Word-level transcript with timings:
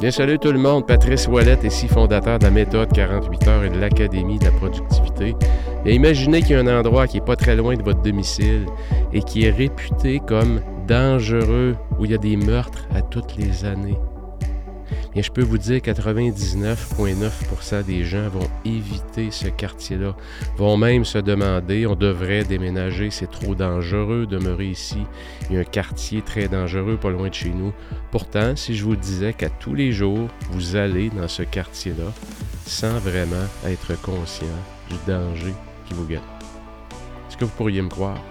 Bien 0.00 0.10
salut 0.10 0.38
tout 0.38 0.52
le 0.52 0.58
monde, 0.58 0.86
Patrice 0.86 1.28
Ouellette, 1.28 1.64
ici 1.64 1.86
fondateur 1.86 2.38
de 2.38 2.44
la 2.44 2.50
méthode 2.50 2.90
48 2.92 3.48
heures 3.48 3.64
et 3.64 3.70
de 3.70 3.78
l'Académie 3.78 4.38
de 4.38 4.46
la 4.46 4.50
productivité. 4.50 5.34
Et 5.84 5.94
imaginez 5.94 6.40
qu'il 6.40 6.52
y 6.52 6.54
a 6.54 6.60
un 6.60 6.80
endroit 6.80 7.06
qui 7.06 7.18
est 7.18 7.24
pas 7.24 7.36
très 7.36 7.54
loin 7.54 7.74
de 7.74 7.82
votre 7.82 8.00
domicile 8.00 8.66
et 9.12 9.20
qui 9.20 9.44
est 9.44 9.50
réputé 9.50 10.20
comme 10.26 10.60
dangereux, 10.86 11.76
où 11.98 12.06
il 12.06 12.12
y 12.12 12.14
a 12.14 12.18
des 12.18 12.36
meurtres 12.36 12.86
à 12.94 13.02
toutes 13.02 13.36
les 13.36 13.64
années. 13.64 13.98
Bien, 15.12 15.22
je 15.22 15.30
peux 15.32 15.42
vous 15.42 15.58
dire 15.58 15.78
99,9% 15.78 17.84
des 17.84 18.04
gens 18.04 18.28
vont 18.28 18.48
éviter 18.64 19.32
ce 19.32 19.48
quartier-là, 19.48 20.14
vont 20.56 20.76
même 20.76 21.04
se 21.04 21.18
demander 21.18 21.84
on 21.84 21.96
devrait 21.96 22.44
déménager, 22.44 23.10
c'est 23.10 23.28
trop 23.28 23.56
dangereux 23.56 24.26
de 24.26 24.36
demeurer 24.36 24.68
ici. 24.68 24.98
Il 25.48 25.56
y 25.56 25.58
a 25.58 25.62
un 25.62 25.64
quartier 25.64 26.22
très 26.22 26.46
dangereux 26.46 26.96
pas 26.96 27.10
loin 27.10 27.28
de 27.28 27.34
chez 27.34 27.50
nous. 27.50 27.72
Pourtant, 28.12 28.54
si 28.54 28.76
je 28.76 28.84
vous 28.84 28.94
disais 28.94 29.32
qu'à 29.32 29.50
tous 29.50 29.74
les 29.74 29.90
jours, 29.90 30.28
vous 30.52 30.76
allez 30.76 31.10
dans 31.10 31.26
ce 31.26 31.42
quartier-là 31.42 32.12
sans 32.64 33.00
vraiment 33.00 33.48
être 33.66 34.00
conscient 34.02 34.46
du 34.88 34.94
danger 35.08 35.54
qui 35.86 35.94
vous 35.94 36.06
guette. 36.06 36.20
Est-ce 37.28 37.36
que 37.36 37.44
vous 37.44 37.56
pourriez 37.56 37.82
me 37.82 37.88
croire? 37.88 38.22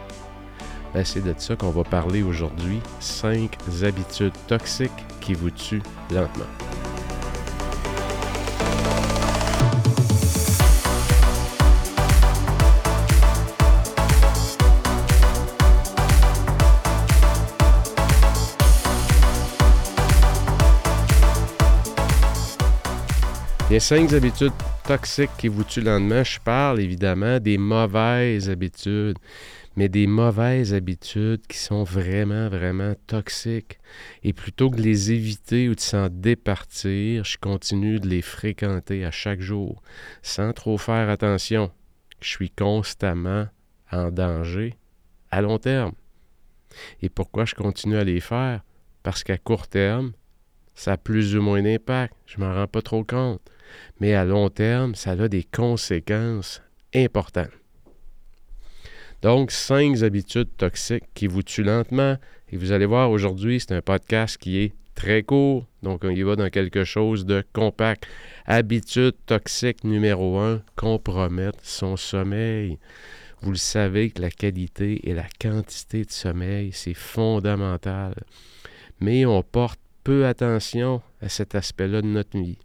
C'est 1.04 1.24
de 1.24 1.34
ça 1.38 1.56
qu'on 1.56 1.70
va 1.70 1.84
parler 1.84 2.24
aujourd'hui. 2.24 2.82
Cinq 3.00 3.58
habitudes 3.84 4.34
toxiques 4.48 4.92
qui 5.22 5.34
vous 5.34 5.50
tuent 5.50 5.82
lentement. 6.12 6.46
Il 23.70 23.74
y 23.74 23.78
a 23.78 23.80
cinq 23.80 24.12
habitudes 24.14 24.52
toxiques 24.86 25.30
qui 25.38 25.48
vous 25.48 25.64
tuent 25.64 25.82
lentement. 25.82 26.24
Je 26.24 26.40
parle 26.40 26.82
évidemment 26.82 27.40
des 27.40 27.58
mauvaises 27.58 28.50
habitudes 28.50 29.18
mais 29.80 29.88
des 29.88 30.08
mauvaises 30.08 30.74
habitudes 30.74 31.48
qui 31.48 31.58
sont 31.58 31.86
vraiment, 31.86 32.50
vraiment 32.50 32.96
toxiques. 33.08 33.80
Et 34.24 34.34
plutôt 34.34 34.70
que 34.70 34.76
de 34.76 34.82
les 34.82 35.14
éviter 35.14 35.70
ou 35.70 35.76
de 35.76 35.80
s'en 35.80 36.10
départir, 36.10 37.24
je 37.24 37.38
continue 37.38 38.02
de 38.02 38.10
les 38.10 38.22
fréquenter 38.22 39.06
à 39.06 39.12
chaque 39.12 39.40
jour, 39.40 39.82
sans 40.22 40.52
trop 40.52 40.78
faire 40.78 41.08
attention. 41.08 41.72
Je 42.20 42.28
suis 42.28 42.50
constamment 42.50 43.48
en 43.90 44.12
danger 44.12 44.74
à 45.32 45.42
long 45.42 45.60
terme. 45.60 45.94
Et 47.02 47.08
pourquoi 47.08 47.46
je 47.46 47.56
continue 47.56 47.96
à 47.96 48.04
les 48.04 48.20
faire? 48.20 48.62
Parce 49.02 49.24
qu'à 49.24 49.38
court 49.38 49.70
terme, 49.70 50.12
ça 50.76 50.92
a 50.92 50.98
plus 50.98 51.38
ou 51.38 51.42
moins 51.42 51.62
d'impact. 51.62 52.14
Je 52.26 52.42
m'en 52.42 52.54
rends 52.54 52.68
pas 52.68 52.82
trop 52.82 53.06
compte. 53.06 53.50
Mais 54.02 54.14
à 54.14 54.26
long 54.26 54.50
terme, 54.50 54.94
ça 54.94 55.12
a 55.12 55.30
des 55.30 55.46
conséquences 55.46 56.62
importantes. 56.94 57.59
Donc, 59.22 59.52
cinq 59.52 60.02
habitudes 60.02 60.50
toxiques 60.58 61.04
qui 61.14 61.28
vous 61.28 61.44
tuent 61.44 61.64
lentement. 61.64 62.18
Et 62.52 62.58
vous 62.58 62.72
allez 62.72 62.86
voir, 62.86 63.12
aujourd'hui, 63.12 63.60
c'est 63.60 63.74
un 63.74 63.82
podcast 63.82 64.38
qui 64.38 64.60
est 64.60 64.74
très 64.96 65.24
court. 65.24 65.66
Donc, 65.84 66.04
on 66.04 66.10
y 66.10 66.22
va 66.22 66.36
dans 66.36 66.50
quelque 66.50 66.86
chose 66.86 67.26
de 67.26 67.44
compact. 67.54 68.06
Habitude 68.46 69.16
toxique 69.26 69.84
numéro 69.84 70.40
un, 70.40 70.62
compromettre 70.76 71.60
son 71.64 71.98
sommeil. 71.98 72.80
Vous 73.42 73.52
le 73.52 73.58
savez 73.58 74.10
que 74.10 74.22
la 74.22 74.32
qualité 74.32 75.10
et 75.10 75.14
la 75.14 75.28
quantité 75.40 76.06
de 76.06 76.12
sommeil, 76.12 76.72
c'est 76.74 76.94
fondamental. 76.94 78.14
Mais 79.02 79.26
on 79.26 79.44
porte 79.44 79.80
peu 80.04 80.26
attention 80.26 81.02
à 81.22 81.30
cet 81.30 81.56
aspect-là 81.56 82.02
de 82.02 82.08
notre 82.08 82.38
vie 82.38 82.58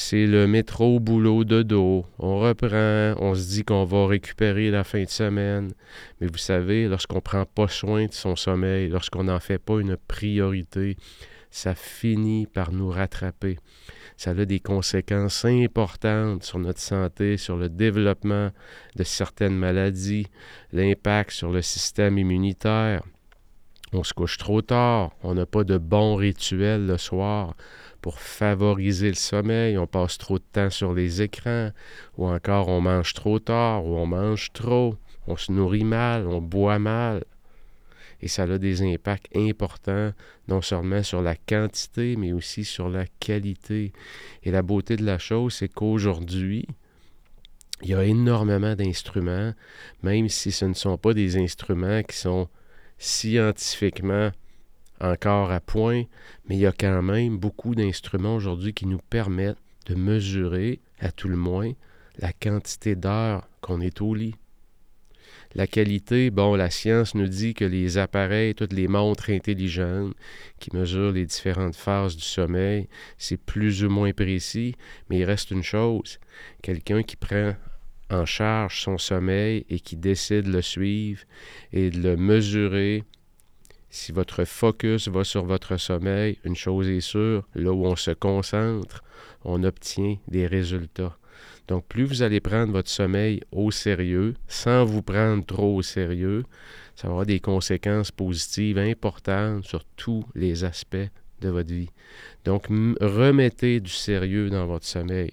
c'est 0.00 0.26
le 0.26 0.46
métro, 0.46 1.00
boulot, 1.00 1.42
de 1.42 1.62
dos. 1.62 2.06
On 2.20 2.38
reprend, 2.38 3.14
on 3.20 3.34
se 3.34 3.48
dit 3.48 3.64
qu'on 3.64 3.84
va 3.84 4.06
récupérer 4.06 4.70
la 4.70 4.84
fin 4.84 5.02
de 5.02 5.08
semaine. 5.08 5.72
Mais 6.20 6.28
vous 6.28 6.38
savez, 6.38 6.86
lorsqu'on 6.86 7.16
ne 7.16 7.20
prend 7.20 7.44
pas 7.44 7.66
soin 7.66 8.06
de 8.06 8.12
son 8.12 8.36
sommeil, 8.36 8.88
lorsqu'on 8.88 9.24
n'en 9.24 9.40
fait 9.40 9.58
pas 9.58 9.80
une 9.80 9.96
priorité, 9.96 10.96
ça 11.50 11.74
finit 11.74 12.46
par 12.46 12.70
nous 12.70 12.90
rattraper. 12.90 13.58
Ça 14.16 14.30
a 14.30 14.44
des 14.44 14.60
conséquences 14.60 15.44
importantes 15.44 16.44
sur 16.44 16.60
notre 16.60 16.80
santé, 16.80 17.36
sur 17.36 17.56
le 17.56 17.68
développement 17.68 18.50
de 18.94 19.02
certaines 19.02 19.56
maladies, 19.56 20.28
l'impact 20.72 21.32
sur 21.32 21.50
le 21.50 21.60
système 21.60 22.18
immunitaire. 22.18 23.02
On 23.92 24.04
se 24.04 24.12
couche 24.12 24.36
trop 24.36 24.62
tard, 24.62 25.10
on 25.24 25.34
n'a 25.34 25.46
pas 25.46 25.64
de 25.64 25.76
bons 25.76 26.14
rituels 26.14 26.86
le 26.86 26.98
soir 26.98 27.56
pour 28.00 28.20
favoriser 28.20 29.08
le 29.08 29.14
sommeil, 29.14 29.76
on 29.78 29.86
passe 29.86 30.18
trop 30.18 30.38
de 30.38 30.44
temps 30.52 30.70
sur 30.70 30.94
les 30.94 31.22
écrans, 31.22 31.70
ou 32.16 32.26
encore 32.26 32.68
on 32.68 32.80
mange 32.80 33.14
trop 33.14 33.38
tard, 33.38 33.84
ou 33.84 33.96
on 33.96 34.06
mange 34.06 34.52
trop, 34.52 34.96
on 35.26 35.36
se 35.36 35.52
nourrit 35.52 35.84
mal, 35.84 36.26
on 36.26 36.40
boit 36.40 36.78
mal. 36.78 37.24
Et 38.20 38.28
ça 38.28 38.44
a 38.44 38.58
des 38.58 38.82
impacts 38.82 39.34
importants, 39.36 40.12
non 40.48 40.60
seulement 40.60 41.02
sur 41.02 41.22
la 41.22 41.36
quantité, 41.36 42.16
mais 42.16 42.32
aussi 42.32 42.64
sur 42.64 42.88
la 42.88 43.04
qualité. 43.20 43.92
Et 44.42 44.50
la 44.50 44.62
beauté 44.62 44.96
de 44.96 45.04
la 45.04 45.18
chose, 45.18 45.54
c'est 45.54 45.68
qu'aujourd'hui, 45.68 46.66
il 47.82 47.90
y 47.90 47.94
a 47.94 48.04
énormément 48.04 48.74
d'instruments, 48.74 49.52
même 50.02 50.28
si 50.28 50.50
ce 50.50 50.64
ne 50.64 50.74
sont 50.74 50.98
pas 50.98 51.14
des 51.14 51.36
instruments 51.36 52.02
qui 52.02 52.16
sont 52.16 52.48
scientifiquement 52.98 54.32
encore 55.00 55.50
à 55.50 55.60
point, 55.60 56.04
mais 56.46 56.56
il 56.56 56.60
y 56.60 56.66
a 56.66 56.72
quand 56.72 57.02
même 57.02 57.38
beaucoup 57.38 57.74
d'instruments 57.74 58.36
aujourd'hui 58.36 58.72
qui 58.72 58.86
nous 58.86 59.00
permettent 59.10 59.58
de 59.86 59.94
mesurer, 59.94 60.80
à 61.00 61.12
tout 61.12 61.28
le 61.28 61.36
moins, 61.36 61.72
la 62.18 62.32
quantité 62.32 62.96
d'heures 62.96 63.48
qu'on 63.60 63.80
est 63.80 64.00
au 64.00 64.14
lit. 64.14 64.34
La 65.54 65.66
qualité, 65.66 66.30
bon, 66.30 66.54
la 66.56 66.68
science 66.68 67.14
nous 67.14 67.26
dit 67.26 67.54
que 67.54 67.64
les 67.64 67.96
appareils, 67.96 68.54
toutes 68.54 68.74
les 68.74 68.86
montres 68.86 69.30
intelligentes 69.30 70.14
qui 70.58 70.74
mesurent 70.76 71.12
les 71.12 71.24
différentes 71.24 71.76
phases 71.76 72.16
du 72.16 72.22
sommeil, 72.22 72.88
c'est 73.16 73.38
plus 73.38 73.82
ou 73.82 73.88
moins 73.88 74.12
précis, 74.12 74.74
mais 75.08 75.20
il 75.20 75.24
reste 75.24 75.50
une 75.50 75.62
chose, 75.62 76.18
quelqu'un 76.62 77.02
qui 77.02 77.16
prend 77.16 77.54
en 78.10 78.26
charge 78.26 78.82
son 78.82 78.98
sommeil 78.98 79.64
et 79.68 79.80
qui 79.80 79.96
décide 79.96 80.44
de 80.44 80.52
le 80.52 80.62
suivre 80.62 81.22
et 81.72 81.90
de 81.90 82.00
le 82.00 82.16
mesurer 82.16 83.04
si 83.90 84.12
votre 84.12 84.44
focus 84.44 85.08
va 85.08 85.24
sur 85.24 85.44
votre 85.44 85.76
sommeil, 85.76 86.38
une 86.44 86.56
chose 86.56 86.88
est 86.88 87.00
sûre, 87.00 87.46
là 87.54 87.72
où 87.72 87.86
on 87.86 87.96
se 87.96 88.10
concentre, 88.10 89.02
on 89.44 89.64
obtient 89.64 90.16
des 90.28 90.46
résultats. 90.46 91.16
Donc, 91.68 91.86
plus 91.86 92.04
vous 92.04 92.22
allez 92.22 92.40
prendre 92.40 92.72
votre 92.72 92.88
sommeil 92.88 93.42
au 93.52 93.70
sérieux, 93.70 94.34
sans 94.46 94.84
vous 94.84 95.02
prendre 95.02 95.44
trop 95.44 95.76
au 95.76 95.82
sérieux, 95.82 96.44
ça 96.96 97.10
aura 97.10 97.24
des 97.24 97.40
conséquences 97.40 98.10
positives 98.10 98.78
importantes 98.78 99.64
sur 99.64 99.84
tous 99.96 100.24
les 100.34 100.64
aspects 100.64 100.96
de 101.40 101.48
votre 101.48 101.72
vie. 101.72 101.90
Donc, 102.44 102.66
remettez 102.68 103.80
du 103.80 103.90
sérieux 103.90 104.50
dans 104.50 104.66
votre 104.66 104.86
sommeil. 104.86 105.32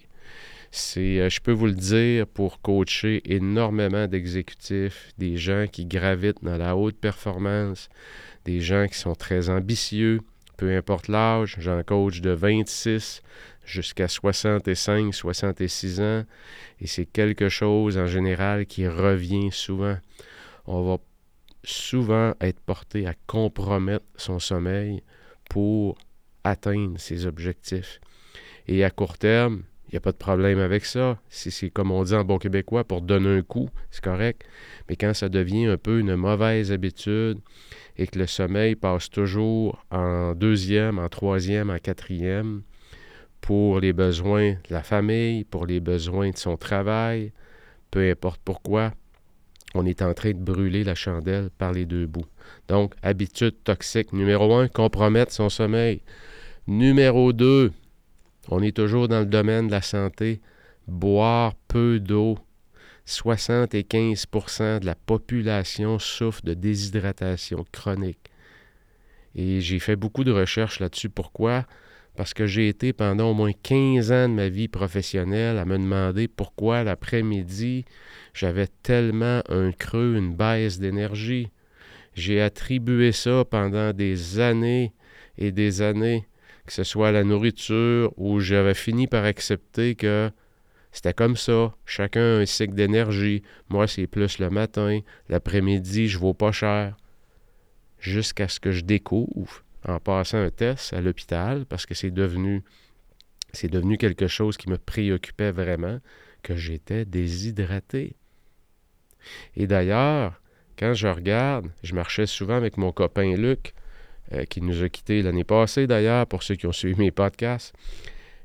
Euh, 0.96 1.30
je 1.30 1.40
peux 1.40 1.52
vous 1.52 1.66
le 1.66 1.72
dire, 1.72 2.26
pour 2.26 2.60
coacher 2.60 3.22
énormément 3.24 4.06
d'exécutifs, 4.06 5.12
des 5.16 5.36
gens 5.36 5.66
qui 5.70 5.86
gravitent 5.86 6.44
dans 6.44 6.58
la 6.58 6.76
haute 6.76 6.98
performance, 6.98 7.88
des 8.46 8.60
gens 8.60 8.86
qui 8.86 8.96
sont 8.96 9.14
très 9.14 9.50
ambitieux, 9.50 10.20
peu 10.56 10.74
importe 10.74 11.08
l'âge, 11.08 11.56
j'en 11.58 11.82
coach 11.82 12.20
de 12.20 12.30
26 12.30 13.22
jusqu'à 13.64 14.08
65, 14.08 15.12
66 15.12 16.00
ans, 16.00 16.24
et 16.80 16.86
c'est 16.86 17.04
quelque 17.04 17.48
chose 17.48 17.98
en 17.98 18.06
général 18.06 18.64
qui 18.64 18.86
revient 18.86 19.50
souvent. 19.50 19.98
On 20.66 20.82
va 20.82 20.98
souvent 21.64 22.34
être 22.40 22.60
porté 22.60 23.06
à 23.06 23.14
compromettre 23.26 24.06
son 24.16 24.38
sommeil 24.38 25.02
pour 25.50 25.98
atteindre 26.44 26.98
ses 26.98 27.26
objectifs. 27.26 28.00
Et 28.68 28.84
à 28.84 28.90
court 28.90 29.18
terme, 29.18 29.62
il 29.88 29.92
n'y 29.92 29.98
a 29.98 30.00
pas 30.00 30.12
de 30.12 30.16
problème 30.16 30.58
avec 30.58 30.84
ça. 30.84 31.18
C'est 31.28 31.70
comme 31.70 31.92
on 31.92 32.02
dit 32.02 32.14
en 32.14 32.24
bon 32.24 32.38
québécois, 32.38 32.84
pour 32.84 33.02
donner 33.02 33.38
un 33.38 33.42
coup, 33.42 33.68
c'est 33.90 34.02
correct. 34.02 34.42
Mais 34.88 34.96
quand 34.96 35.14
ça 35.14 35.28
devient 35.28 35.66
un 35.66 35.76
peu 35.76 36.00
une 36.00 36.16
mauvaise 36.16 36.72
habitude 36.72 37.38
et 37.96 38.06
que 38.06 38.18
le 38.18 38.26
sommeil 38.26 38.74
passe 38.74 39.10
toujours 39.10 39.84
en 39.90 40.34
deuxième, 40.34 40.98
en 40.98 41.08
troisième, 41.08 41.70
en 41.70 41.78
quatrième, 41.78 42.62
pour 43.40 43.78
les 43.78 43.92
besoins 43.92 44.52
de 44.54 44.70
la 44.70 44.82
famille, 44.82 45.44
pour 45.44 45.66
les 45.66 45.78
besoins 45.78 46.30
de 46.30 46.36
son 46.36 46.56
travail, 46.56 47.32
peu 47.92 48.10
importe 48.10 48.40
pourquoi, 48.44 48.92
on 49.74 49.86
est 49.86 50.02
en 50.02 50.14
train 50.14 50.30
de 50.30 50.38
brûler 50.38 50.82
la 50.82 50.96
chandelle 50.96 51.50
par 51.56 51.72
les 51.72 51.86
deux 51.86 52.06
bouts. 52.06 52.26
Donc, 52.66 52.94
habitude 53.02 53.54
toxique 53.62 54.12
numéro 54.12 54.52
un, 54.54 54.68
compromettre 54.68 55.32
son 55.32 55.48
sommeil. 55.48 56.02
Numéro 56.66 57.32
deux, 57.32 57.72
on 58.48 58.62
est 58.62 58.76
toujours 58.76 59.08
dans 59.08 59.20
le 59.20 59.26
domaine 59.26 59.66
de 59.66 59.72
la 59.72 59.82
santé. 59.82 60.40
Boire 60.86 61.54
peu 61.68 62.00
d'eau. 62.00 62.38
75% 63.06 64.80
de 64.80 64.86
la 64.86 64.94
population 64.94 65.98
souffre 65.98 66.42
de 66.44 66.54
déshydratation 66.54 67.64
chronique. 67.72 68.30
Et 69.34 69.60
j'ai 69.60 69.78
fait 69.78 69.96
beaucoup 69.96 70.24
de 70.24 70.32
recherches 70.32 70.80
là-dessus. 70.80 71.08
Pourquoi? 71.08 71.66
parce 72.16 72.34
que 72.34 72.46
j'ai 72.46 72.68
été 72.68 72.92
pendant 72.92 73.30
au 73.30 73.34
moins 73.34 73.52
15 73.52 74.10
ans 74.10 74.28
de 74.28 74.34
ma 74.34 74.48
vie 74.48 74.68
professionnelle 74.68 75.58
à 75.58 75.64
me 75.64 75.76
demander 75.76 76.28
pourquoi 76.28 76.82
l'après-midi, 76.82 77.84
j'avais 78.34 78.66
tellement 78.82 79.42
un 79.48 79.70
creux, 79.70 80.16
une 80.16 80.34
baisse 80.34 80.80
d'énergie. 80.80 81.50
J'ai 82.14 82.40
attribué 82.40 83.12
ça 83.12 83.44
pendant 83.44 83.92
des 83.92 84.40
années 84.40 84.92
et 85.36 85.52
des 85.52 85.82
années, 85.82 86.26
que 86.66 86.72
ce 86.72 86.84
soit 86.84 87.12
la 87.12 87.24
nourriture 87.24 88.12
ou 88.16 88.40
j'avais 88.40 88.74
fini 88.74 89.06
par 89.06 89.24
accepter 89.24 89.94
que 89.94 90.30
c'était 90.92 91.14
comme 91.14 91.36
ça. 91.36 91.74
Chacun 91.84 92.20
a 92.20 92.40
un 92.40 92.46
cycle 92.46 92.74
d'énergie. 92.74 93.42
Moi, 93.68 93.86
c'est 93.86 94.06
plus 94.06 94.38
le 94.38 94.50
matin. 94.50 95.00
L'après-midi, 95.28 96.08
je 96.08 96.18
vaux 96.18 96.34
pas 96.34 96.52
cher. 96.52 96.96
Jusqu'à 97.98 98.48
ce 98.48 98.60
que 98.60 98.72
je 98.72 98.82
découvre, 98.82 99.62
en 99.86 100.00
passant 100.00 100.38
un 100.38 100.50
test 100.50 100.92
à 100.92 101.00
l'hôpital, 101.00 101.66
parce 101.66 101.86
que 101.86 101.94
c'est 101.94 102.10
devenu, 102.10 102.62
c'est 103.52 103.70
devenu 103.70 103.98
quelque 103.98 104.26
chose 104.26 104.56
qui 104.56 104.68
me 104.68 104.78
préoccupait 104.78 105.52
vraiment, 105.52 106.00
que 106.42 106.56
j'étais 106.56 107.04
déshydraté. 107.04 108.16
Et 109.54 109.66
d'ailleurs, 109.66 110.40
quand 110.78 110.94
je 110.94 111.08
regarde, 111.08 111.68
je 111.82 111.94
marchais 111.94 112.26
souvent 112.26 112.54
avec 112.54 112.76
mon 112.76 112.92
copain 112.92 113.36
Luc, 113.36 113.74
euh, 114.32 114.44
qui 114.44 114.60
nous 114.60 114.82
a 114.82 114.88
quittés 114.88 115.22
l'année 115.22 115.44
passée 115.44 115.86
d'ailleurs, 115.86 116.26
pour 116.26 116.42
ceux 116.42 116.56
qui 116.56 116.66
ont 116.66 116.72
suivi 116.72 116.98
mes 116.98 117.10
podcasts. 117.10 117.74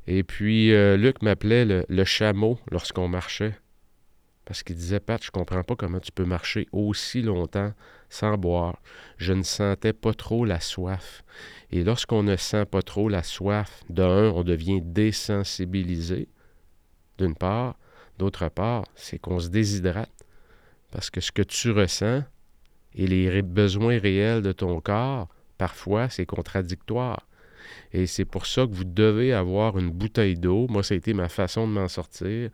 Et 0.07 0.23
puis, 0.23 0.73
euh, 0.73 0.97
Luc 0.97 1.21
m'appelait 1.21 1.85
le, 1.87 2.03
chameau 2.03 2.59
lorsqu'on 2.69 3.07
marchait. 3.07 3.55
Parce 4.45 4.63
qu'il 4.63 4.75
disait, 4.75 4.99
Pat, 4.99 5.23
je 5.23 5.31
comprends 5.31 5.63
pas 5.63 5.75
comment 5.75 5.99
tu 5.99 6.11
peux 6.11 6.25
marcher 6.25 6.67
aussi 6.71 7.21
longtemps 7.21 7.73
sans 8.09 8.37
boire. 8.37 8.81
Je 9.17 9.33
ne 9.33 9.43
sentais 9.43 9.93
pas 9.93 10.13
trop 10.13 10.45
la 10.45 10.59
soif. 10.59 11.23
Et 11.71 11.83
lorsqu'on 11.83 12.23
ne 12.23 12.35
sent 12.35 12.65
pas 12.65 12.81
trop 12.81 13.07
la 13.07 13.23
soif, 13.23 13.83
d'un, 13.89 14.31
on 14.31 14.43
devient 14.43 14.81
désensibilisé, 14.81 16.27
d'une 17.17 17.35
part. 17.35 17.77
D'autre 18.17 18.49
part, 18.49 18.83
c'est 18.95 19.17
qu'on 19.17 19.39
se 19.39 19.49
déshydrate. 19.49 20.11
Parce 20.91 21.09
que 21.09 21.21
ce 21.21 21.31
que 21.31 21.41
tu 21.41 21.71
ressens 21.71 22.23
et 22.93 23.07
les 23.07 23.41
besoins 23.41 23.97
réels 23.97 24.41
de 24.41 24.51
ton 24.51 24.81
corps, 24.81 25.29
parfois, 25.61 26.09
c'est 26.09 26.25
contradictoire. 26.25 27.27
Et 27.93 28.07
c'est 28.07 28.25
pour 28.25 28.47
ça 28.47 28.65
que 28.65 28.73
vous 28.73 28.83
devez 28.83 29.31
avoir 29.31 29.77
une 29.77 29.91
bouteille 29.91 30.35
d'eau. 30.35 30.65
Moi, 30.67 30.81
ça 30.81 30.95
a 30.95 30.97
été 30.97 31.13
ma 31.13 31.29
façon 31.29 31.67
de 31.67 31.73
m'en 31.73 31.87
sortir, 31.87 32.49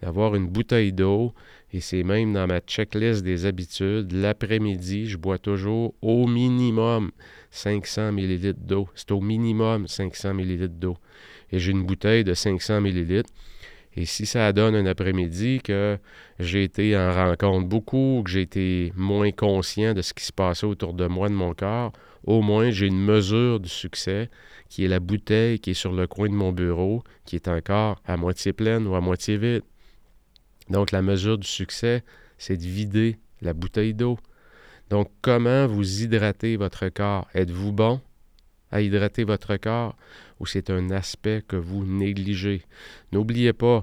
d'avoir 0.00 0.36
une 0.36 0.46
bouteille 0.46 0.92
d'eau. 0.92 1.34
Et 1.72 1.80
c'est 1.80 2.04
même 2.04 2.32
dans 2.34 2.46
ma 2.46 2.60
checklist 2.60 3.24
des 3.24 3.46
habitudes. 3.46 4.12
L'après-midi, 4.12 5.08
je 5.08 5.16
bois 5.16 5.38
toujours 5.38 5.94
au 6.02 6.28
minimum 6.28 7.10
500 7.50 8.12
ml 8.16 8.52
d'eau. 8.52 8.86
C'est 8.94 9.10
au 9.10 9.20
minimum 9.20 9.88
500 9.88 10.38
ml 10.38 10.68
d'eau. 10.68 10.96
Et 11.50 11.58
j'ai 11.58 11.72
une 11.72 11.84
bouteille 11.84 12.22
de 12.22 12.34
500 12.34 12.80
ml. 12.80 13.24
Et 13.96 14.06
si 14.06 14.24
ça 14.24 14.52
donne 14.52 14.76
un 14.76 14.86
après-midi 14.86 15.60
que 15.62 15.98
j'ai 16.38 16.62
été 16.62 16.96
en 16.96 17.12
rencontre 17.12 17.66
beaucoup, 17.66 18.22
que 18.24 18.30
j'ai 18.30 18.42
été 18.42 18.92
moins 18.96 19.32
conscient 19.32 19.94
de 19.94 20.00
ce 20.00 20.14
qui 20.14 20.24
se 20.24 20.32
passait 20.32 20.66
autour 20.66 20.94
de 20.94 21.06
moi, 21.08 21.28
de 21.28 21.34
mon 21.34 21.54
corps, 21.54 21.92
au 22.24 22.42
moins 22.42 22.70
j'ai 22.70 22.86
une 22.86 23.04
mesure 23.04 23.60
du 23.60 23.68
succès 23.68 24.30
qui 24.68 24.84
est 24.84 24.88
la 24.88 25.00
bouteille 25.00 25.58
qui 25.58 25.70
est 25.70 25.74
sur 25.74 25.92
le 25.92 26.06
coin 26.06 26.28
de 26.28 26.34
mon 26.34 26.52
bureau, 26.52 27.02
qui 27.24 27.36
est 27.36 27.48
encore 27.48 28.00
à 28.06 28.16
moitié 28.16 28.52
pleine 28.52 28.86
ou 28.86 28.94
à 28.94 29.00
moitié 29.00 29.36
vide. 29.36 29.62
Donc 30.70 30.92
la 30.92 31.02
mesure 31.02 31.38
du 31.38 31.46
succès, 31.46 32.04
c'est 32.38 32.56
de 32.56 32.62
vider 32.62 33.18
la 33.42 33.52
bouteille 33.52 33.94
d'eau. 33.94 34.18
Donc 34.88 35.10
comment 35.20 35.66
vous 35.66 36.02
hydratez 36.02 36.56
votre 36.56 36.88
corps? 36.88 37.28
Êtes-vous 37.34 37.72
bon 37.72 38.00
à 38.70 38.80
hydrater 38.80 39.24
votre 39.24 39.56
corps 39.56 39.96
ou 40.40 40.46
c'est 40.46 40.70
un 40.70 40.90
aspect 40.90 41.42
que 41.46 41.56
vous 41.56 41.84
négligez? 41.84 42.62
N'oubliez 43.12 43.52
pas 43.52 43.82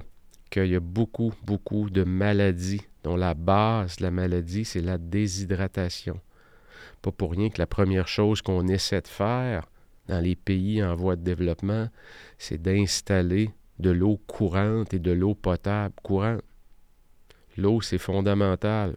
qu'il 0.50 0.66
y 0.66 0.74
a 0.74 0.80
beaucoup, 0.80 1.32
beaucoup 1.44 1.90
de 1.90 2.02
maladies 2.02 2.82
dont 3.04 3.16
la 3.16 3.34
base 3.34 3.96
de 3.96 4.02
la 4.02 4.10
maladie, 4.10 4.64
c'est 4.64 4.80
la 4.80 4.98
déshydratation. 4.98 6.20
Pas 7.02 7.12
pour 7.12 7.32
rien 7.32 7.48
que 7.48 7.58
la 7.58 7.66
première 7.66 8.08
chose 8.08 8.42
qu'on 8.42 8.68
essaie 8.68 9.00
de 9.00 9.08
faire 9.08 9.66
dans 10.08 10.20
les 10.20 10.36
pays 10.36 10.82
en 10.82 10.94
voie 10.94 11.16
de 11.16 11.22
développement, 11.22 11.88
c'est 12.36 12.60
d'installer 12.60 13.50
de 13.78 13.90
l'eau 13.90 14.20
courante 14.26 14.92
et 14.92 14.98
de 14.98 15.12
l'eau 15.12 15.34
potable 15.34 15.94
courante. 16.02 16.42
L'eau, 17.56 17.80
c'est 17.80 17.98
fondamental. 17.98 18.96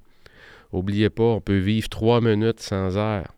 Oubliez 0.72 1.10
pas, 1.10 1.24
on 1.24 1.42
peut 1.42 1.58
vivre 1.58 1.88
trois 1.88 2.20
minutes 2.20 2.60
sans 2.60 2.98
air, 2.98 3.32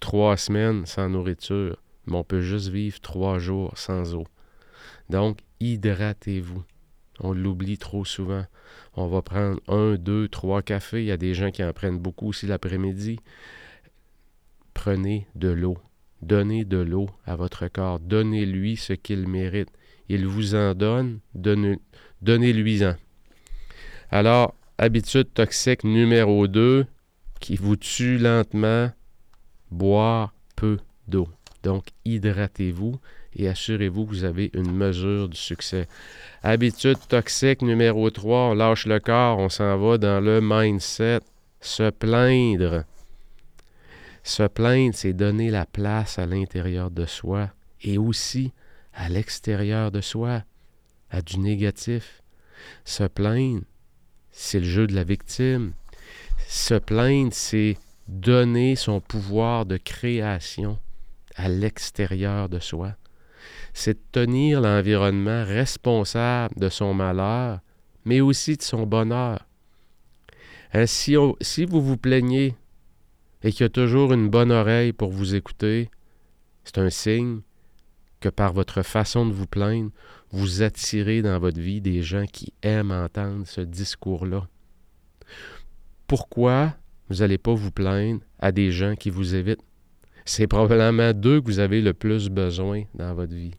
trois 0.00 0.36
semaines 0.36 0.86
sans 0.86 1.08
nourriture, 1.08 1.80
mais 2.06 2.16
on 2.16 2.24
peut 2.24 2.40
juste 2.40 2.68
vivre 2.68 3.00
trois 3.00 3.38
jours 3.38 3.72
sans 3.76 4.14
eau. 4.14 4.24
Donc, 5.08 5.38
hydratez-vous. 5.60 6.62
On 7.20 7.32
l'oublie 7.32 7.78
trop 7.78 8.04
souvent. 8.04 8.44
On 8.96 9.06
va 9.06 9.22
prendre 9.22 9.60
un, 9.68 9.94
deux, 9.94 10.28
trois 10.28 10.62
cafés. 10.62 11.02
Il 11.02 11.06
y 11.06 11.12
a 11.12 11.16
des 11.16 11.32
gens 11.32 11.52
qui 11.52 11.62
en 11.62 11.72
prennent 11.72 11.98
beaucoup 11.98 12.28
aussi 12.28 12.46
l'après-midi 12.46 13.20
prenez 14.74 15.26
de 15.34 15.48
l'eau. 15.48 15.78
Donnez 16.20 16.64
de 16.64 16.78
l'eau 16.78 17.08
à 17.24 17.36
votre 17.36 17.68
corps. 17.68 18.00
Donnez-lui 18.00 18.76
ce 18.76 18.92
qu'il 18.92 19.28
mérite. 19.28 19.70
Il 20.08 20.26
vous 20.26 20.54
en 20.54 20.74
donne, 20.74 21.20
donnez-lui-en. 21.34 22.96
Alors, 24.10 24.54
habitude 24.76 25.32
toxique 25.32 25.84
numéro 25.84 26.46
2 26.46 26.86
qui 27.40 27.56
vous 27.56 27.76
tue 27.76 28.18
lentement, 28.18 28.90
boire 29.70 30.34
peu 30.56 30.78
d'eau. 31.08 31.28
Donc, 31.62 31.86
hydratez-vous 32.04 33.00
et 33.36 33.48
assurez-vous 33.48 34.06
que 34.06 34.10
vous 34.10 34.24
avez 34.24 34.50
une 34.54 34.72
mesure 34.72 35.28
du 35.28 35.36
succès. 35.36 35.88
Habitude 36.42 36.98
toxique 37.08 37.62
numéro 37.62 38.10
3, 38.10 38.50
on 38.50 38.54
lâche 38.54 38.86
le 38.86 39.00
corps, 39.00 39.38
on 39.38 39.48
s'en 39.48 39.76
va 39.78 39.98
dans 39.98 40.20
le 40.22 40.40
mindset, 40.42 41.20
se 41.60 41.90
plaindre. 41.90 42.84
Se 44.24 44.42
plaindre, 44.42 44.94
c'est 44.94 45.12
donner 45.12 45.50
la 45.50 45.66
place 45.66 46.18
à 46.18 46.24
l'intérieur 46.24 46.90
de 46.90 47.04
soi 47.04 47.50
et 47.82 47.98
aussi 47.98 48.52
à 48.94 49.10
l'extérieur 49.10 49.92
de 49.92 50.00
soi, 50.00 50.42
à 51.10 51.20
du 51.20 51.38
négatif. 51.38 52.22
Se 52.86 53.04
plaindre, 53.04 53.60
c'est 54.32 54.60
le 54.60 54.64
jeu 54.64 54.86
de 54.86 54.94
la 54.94 55.04
victime. 55.04 55.74
Se 56.48 56.72
plaindre, 56.74 57.34
c'est 57.34 57.76
donner 58.08 58.76
son 58.76 58.98
pouvoir 58.98 59.66
de 59.66 59.76
création 59.76 60.78
à 61.36 61.50
l'extérieur 61.50 62.48
de 62.48 62.60
soi. 62.60 62.96
C'est 63.74 64.10
tenir 64.10 64.62
l'environnement 64.62 65.44
responsable 65.44 66.58
de 66.58 66.70
son 66.70 66.94
malheur, 66.94 67.60
mais 68.06 68.22
aussi 68.22 68.56
de 68.56 68.62
son 68.62 68.86
bonheur. 68.86 69.46
Hein, 70.72 70.86
si, 70.86 71.14
si 71.42 71.66
vous 71.66 71.82
vous 71.82 71.98
plaignez 71.98 72.54
et 73.44 73.52
qui 73.52 73.62
a 73.62 73.68
toujours 73.68 74.12
une 74.14 74.30
bonne 74.30 74.50
oreille 74.50 74.94
pour 74.94 75.10
vous 75.10 75.34
écouter, 75.34 75.90
c'est 76.64 76.78
un 76.78 76.88
signe 76.88 77.40
que 78.20 78.30
par 78.30 78.54
votre 78.54 78.82
façon 78.82 79.26
de 79.26 79.32
vous 79.32 79.46
plaindre, 79.46 79.90
vous 80.30 80.62
attirez 80.62 81.20
dans 81.20 81.38
votre 81.38 81.60
vie 81.60 81.82
des 81.82 82.02
gens 82.02 82.24
qui 82.24 82.54
aiment 82.62 82.90
entendre 82.90 83.46
ce 83.46 83.60
discours-là. 83.60 84.48
Pourquoi 86.06 86.74
vous 87.10 87.16
n'allez 87.16 87.36
pas 87.36 87.52
vous 87.52 87.70
plaindre 87.70 88.20
à 88.38 88.50
des 88.50 88.72
gens 88.72 88.96
qui 88.96 89.10
vous 89.10 89.34
évitent? 89.34 89.62
C'est 90.24 90.46
probablement 90.46 91.12
d'eux 91.12 91.42
que 91.42 91.46
vous 91.46 91.58
avez 91.58 91.82
le 91.82 91.92
plus 91.92 92.30
besoin 92.30 92.84
dans 92.94 93.12
votre 93.12 93.34
vie. 93.34 93.54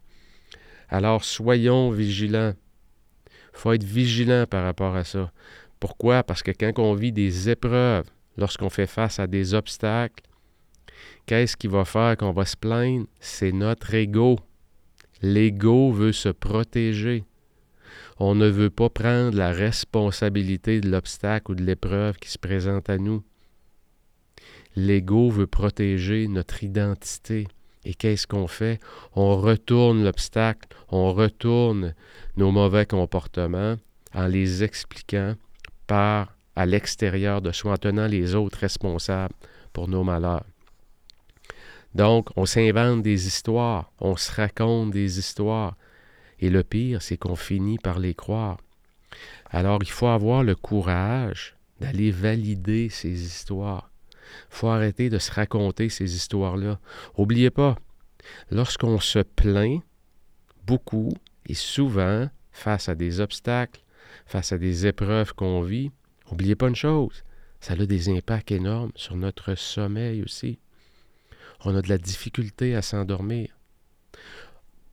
Alors 0.89 1.23
soyons 1.23 1.91
vigilants. 1.91 2.55
Il 3.27 3.59
faut 3.59 3.71
être 3.71 3.83
vigilant 3.83 4.45
par 4.49 4.63
rapport 4.63 4.95
à 4.95 5.03
ça. 5.03 5.31
Pourquoi? 5.79 6.23
Parce 6.23 6.41
que 6.41 6.49
quand 6.49 6.79
on 6.79 6.95
vit 6.95 7.11
des 7.11 7.49
épreuves, 7.49 8.09
lorsqu'on 8.37 8.69
fait 8.69 8.87
face 8.87 9.19
à 9.19 9.27
des 9.27 9.53
obstacles, 9.53 10.23
qu'est-ce 11.25 11.57
qui 11.57 11.67
va 11.67 11.85
faire 11.85 12.17
qu'on 12.17 12.31
va 12.31 12.45
se 12.45 12.57
plaindre? 12.57 13.07
C'est 13.19 13.51
notre 13.51 13.93
ego. 13.93 14.39
L'ego 15.21 15.91
veut 15.91 16.11
se 16.11 16.29
protéger. 16.29 17.23
On 18.17 18.35
ne 18.35 18.47
veut 18.47 18.69
pas 18.69 18.89
prendre 18.89 19.35
la 19.35 19.51
responsabilité 19.51 20.81
de 20.81 20.89
l'obstacle 20.89 21.51
ou 21.51 21.55
de 21.55 21.63
l'épreuve 21.63 22.17
qui 22.17 22.29
se 22.29 22.37
présente 22.37 22.89
à 22.89 22.97
nous. 22.97 23.23
L'ego 24.75 25.29
veut 25.29 25.47
protéger 25.47 26.27
notre 26.27 26.63
identité. 26.63 27.47
Et 27.85 27.93
qu'est-ce 27.93 28.27
qu'on 28.27 28.47
fait? 28.47 28.79
On 29.15 29.37
retourne 29.37 30.03
l'obstacle, 30.03 30.67
on 30.89 31.13
retourne 31.13 31.93
nos 32.35 32.51
mauvais 32.51 32.85
comportements 32.85 33.75
en 34.13 34.27
les 34.27 34.63
expliquant 34.63 35.35
par 35.87 36.34
à 36.55 36.65
l'extérieur 36.65 37.41
de 37.41 37.51
soi 37.51 37.73
en 37.73 37.77
tenant 37.77 38.07
les 38.07 38.35
autres 38.35 38.59
responsables 38.59 39.35
pour 39.73 39.87
nos 39.87 40.03
malheurs. 40.03 40.45
Donc, 41.93 42.29
on 42.35 42.45
s'invente 42.45 43.03
des 43.03 43.27
histoires, 43.27 43.91
on 43.99 44.17
se 44.17 44.31
raconte 44.31 44.91
des 44.91 45.17
histoires. 45.17 45.77
Et 46.39 46.49
le 46.49 46.63
pire, 46.63 47.01
c'est 47.01 47.17
qu'on 47.17 47.37
finit 47.37 47.77
par 47.77 47.99
les 47.99 48.13
croire. 48.13 48.57
Alors, 49.49 49.79
il 49.81 49.89
faut 49.89 50.07
avoir 50.07 50.43
le 50.43 50.55
courage 50.55 51.55
d'aller 51.79 52.11
valider 52.11 52.89
ces 52.89 53.23
histoires. 53.23 53.91
Il 54.51 54.55
faut 54.55 54.67
arrêter 54.67 55.09
de 55.09 55.19
se 55.19 55.31
raconter 55.31 55.87
ces 55.87 56.15
histoires-là. 56.15 56.79
N'oubliez 57.17 57.49
pas, 57.49 57.77
lorsqu'on 58.51 58.99
se 58.99 59.19
plaint, 59.19 59.81
beaucoup 60.65 61.13
et 61.45 61.53
souvent, 61.53 62.29
face 62.51 62.89
à 62.89 62.95
des 62.95 63.19
obstacles, 63.21 63.81
face 64.25 64.51
à 64.51 64.57
des 64.57 64.87
épreuves 64.87 65.33
qu'on 65.33 65.61
vit, 65.61 65.91
n'oubliez 66.29 66.55
pas 66.55 66.67
une 66.67 66.75
chose, 66.75 67.23
ça 67.59 67.73
a 67.73 67.85
des 67.85 68.09
impacts 68.09 68.51
énormes 68.51 68.91
sur 68.95 69.15
notre 69.15 69.55
sommeil 69.55 70.21
aussi. 70.23 70.59
On 71.63 71.75
a 71.75 71.81
de 71.81 71.89
la 71.89 71.97
difficulté 71.97 72.75
à 72.75 72.81
s'endormir. 72.81 73.49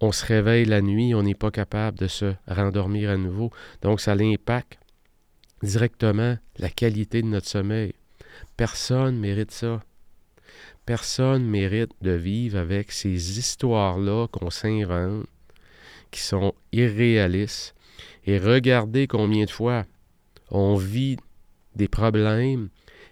On 0.01 0.11
se 0.11 0.25
réveille 0.25 0.65
la 0.65 0.81
nuit, 0.81 1.15
on 1.15 1.23
n'est 1.23 1.35
pas 1.35 1.51
capable 1.51 1.99
de 1.99 2.09
se 2.09 2.35
rendormir 2.47 3.11
à 3.11 3.17
nouveau. 3.17 3.51
Donc 3.83 4.01
ça 4.01 4.12
impacte 4.12 4.79
directement 5.62 6.39
la 6.59 6.71
qualité 6.71 7.23
de 7.23 7.29
notre 7.29 7.47
sommeil. 7.47 7.95
Personne 8.57 9.19
mérite 9.19 9.51
ça. 9.51 9.83
Personne 10.87 11.45
mérite 11.45 11.93
de 12.01 12.11
vivre 12.11 12.59
avec 12.59 12.91
ces 12.91 13.39
histoires-là 13.39 14.27
qu'on 14.29 14.51
s'invente, 14.51 15.27
qui 16.11 16.21
sont 16.21 16.55
irréalistes. 16.73 17.75
Et 18.25 18.39
regardez 18.39 19.07
combien 19.07 19.45
de 19.45 19.51
fois 19.51 19.85
on 20.52 20.76
vit 20.76 21.16
des 21.75 21.88
problèmes 21.88 22.68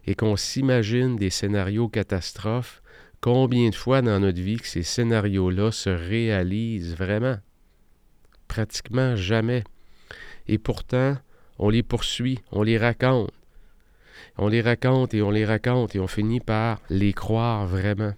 et 0.07 0.15
qu'on 0.15 0.37
s'imagine 0.37 1.17
des 1.17 1.31
scénarios 1.31 1.89
catastrophes, 1.89 2.83
combien 3.21 3.71
de 3.71 3.75
fois 3.75 4.03
dans 4.03 4.21
notre 4.21 4.41
vie 4.41 4.59
que 4.59 4.67
ces 4.67 4.83
scénarios-là 4.83 5.73
se 5.73 5.91
réalisent 5.91 6.95
vraiment? 6.95 7.39
Pratiquement 8.47 9.17
jamais. 9.17 9.65
Et 10.49 10.59
pourtant, 10.59 11.17
on 11.59 11.71
les 11.71 11.83
poursuit, 11.83 12.41
on 12.53 12.63
les 12.63 12.77
raconte. 12.77 13.31
On 14.37 14.49
les 14.49 14.61
raconte 14.61 15.15
et 15.15 15.23
on 15.23 15.31
les 15.31 15.47
raconte 15.47 15.95
et 15.97 16.01
on 16.01 16.07
finit 16.07 16.41
par 16.41 16.81
les 16.91 17.15
croire 17.15 17.67
vraiment. 17.67 18.13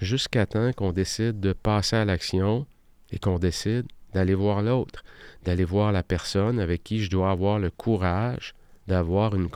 Jusqu'à 0.00 0.46
temps 0.46 0.72
qu'on 0.72 0.92
décide 0.92 1.40
de 1.40 1.52
passer 1.52 1.96
à 1.96 2.04
l'action 2.04 2.66
et 3.10 3.18
qu'on 3.18 3.38
décide 3.38 3.86
d'aller 4.16 4.34
voir 4.34 4.62
l'autre, 4.62 5.04
d'aller 5.44 5.64
voir 5.64 5.92
la 5.92 6.02
personne 6.02 6.58
avec 6.58 6.82
qui 6.82 7.02
je 7.02 7.10
dois 7.10 7.30
avoir 7.30 7.58
le 7.58 7.70
courage 7.70 8.54
d'avoir 8.86 9.34
une, 9.34 9.50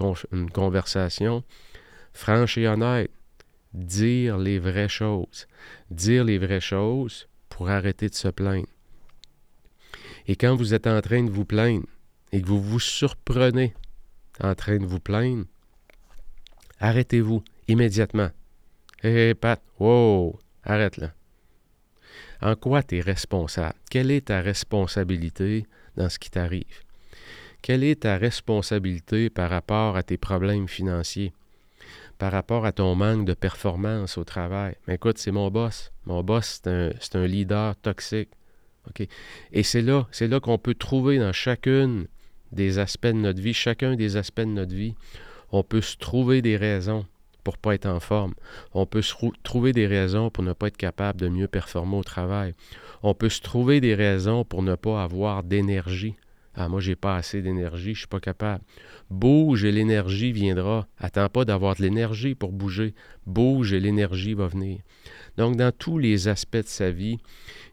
conversation 0.50 1.42
franche 2.12 2.58
et 2.58 2.68
honnête. 2.68 3.10
Dire 3.72 4.36
les 4.36 4.58
vraies 4.58 4.88
choses. 4.88 5.46
Dire 5.90 6.24
les 6.24 6.36
vraies 6.36 6.60
choses 6.60 7.26
pour 7.48 7.70
arrêter 7.70 8.08
de 8.08 8.14
se 8.14 8.28
plaindre. 8.28 8.66
Et 10.26 10.36
quand 10.36 10.56
vous 10.56 10.74
êtes 10.74 10.86
en 10.86 11.00
train 11.00 11.22
de 11.22 11.30
vous 11.30 11.46
plaindre 11.46 11.86
et 12.32 12.42
que 12.42 12.46
vous 12.46 12.60
vous 12.60 12.80
surprenez 12.80 13.72
en 14.42 14.54
train 14.54 14.76
de 14.78 14.86
vous 14.86 15.00
plaindre, 15.00 15.44
arrêtez-vous 16.80 17.42
immédiatement. 17.66 18.30
Hé, 19.02 19.28
hey, 19.28 19.34
Pat, 19.34 19.62
wow, 19.78 20.38
arrête 20.64 20.98
là. 20.98 21.12
En 22.42 22.56
quoi 22.56 22.82
tu 22.82 22.98
es 22.98 23.00
responsable? 23.00 23.74
Quelle 23.90 24.10
est 24.10 24.26
ta 24.26 24.40
responsabilité 24.40 25.66
dans 25.96 26.08
ce 26.08 26.18
qui 26.18 26.30
t'arrive? 26.30 26.84
Quelle 27.60 27.84
est 27.84 28.02
ta 28.02 28.16
responsabilité 28.16 29.28
par 29.28 29.50
rapport 29.50 29.96
à 29.96 30.02
tes 30.02 30.16
problèmes 30.16 30.66
financiers? 30.66 31.34
Par 32.16 32.32
rapport 32.32 32.64
à 32.64 32.72
ton 32.72 32.94
manque 32.94 33.26
de 33.26 33.34
performance 33.34 34.16
au 34.16 34.24
travail? 34.24 34.74
Mais 34.86 34.94
écoute, 34.94 35.18
c'est 35.18 35.30
mon 35.30 35.50
boss. 35.50 35.92
Mon 36.06 36.22
boss, 36.22 36.60
c'est 36.64 37.16
un, 37.16 37.26
leader 37.26 37.76
toxique. 37.76 38.30
Et 39.52 39.62
c'est 39.62 39.82
là, 39.82 40.06
qu'on 40.40 40.58
peut 40.58 40.74
trouver 40.74 41.18
dans 41.18 41.32
chacune 41.32 42.06
des 42.52 42.78
aspects 42.78 43.06
de 43.06 43.12
notre 43.12 43.40
vie, 43.40 43.54
chacun 43.54 43.94
des 43.96 44.16
aspects 44.16 44.40
de 44.40 44.46
notre 44.46 44.74
vie, 44.74 44.94
on 45.52 45.62
peut 45.62 45.82
se 45.82 45.96
trouver 45.96 46.40
des 46.40 46.56
raisons 46.56 47.06
pour 47.40 47.58
pas 47.58 47.74
être 47.74 47.86
en 47.86 48.00
forme. 48.00 48.34
On 48.72 48.86
peut 48.86 49.02
se 49.02 49.14
trouver 49.42 49.72
des 49.72 49.86
raisons 49.86 50.30
pour 50.30 50.44
ne 50.44 50.52
pas 50.52 50.68
être 50.68 50.76
capable 50.76 51.20
de 51.20 51.28
mieux 51.28 51.48
performer 51.48 51.96
au 51.96 52.04
travail. 52.04 52.54
On 53.02 53.14
peut 53.14 53.28
se 53.28 53.40
trouver 53.40 53.80
des 53.80 53.94
raisons 53.94 54.44
pour 54.44 54.62
ne 54.62 54.74
pas 54.74 55.02
avoir 55.02 55.42
d'énergie. 55.42 56.16
Ah, 56.54 56.68
moi, 56.68 56.80
j'ai 56.80 56.96
pas 56.96 57.16
assez 57.16 57.42
d'énergie, 57.42 57.94
je 57.94 58.00
suis 58.00 58.08
pas 58.08 58.20
capable. 58.20 58.64
Bouge 59.08 59.64
et 59.64 59.72
l'énergie 59.72 60.32
viendra. 60.32 60.88
Attends 60.98 61.28
pas 61.28 61.44
d'avoir 61.44 61.76
de 61.76 61.82
l'énergie 61.82 62.34
pour 62.34 62.52
bouger. 62.52 62.94
Bouge 63.24 63.72
et 63.72 63.80
l'énergie 63.80 64.34
va 64.34 64.48
venir. 64.48 64.80
Donc, 65.36 65.56
dans 65.56 65.72
tous 65.72 65.98
les 65.98 66.28
aspects 66.28 66.56
de 66.56 66.62
sa 66.66 66.90
vie, 66.90 67.18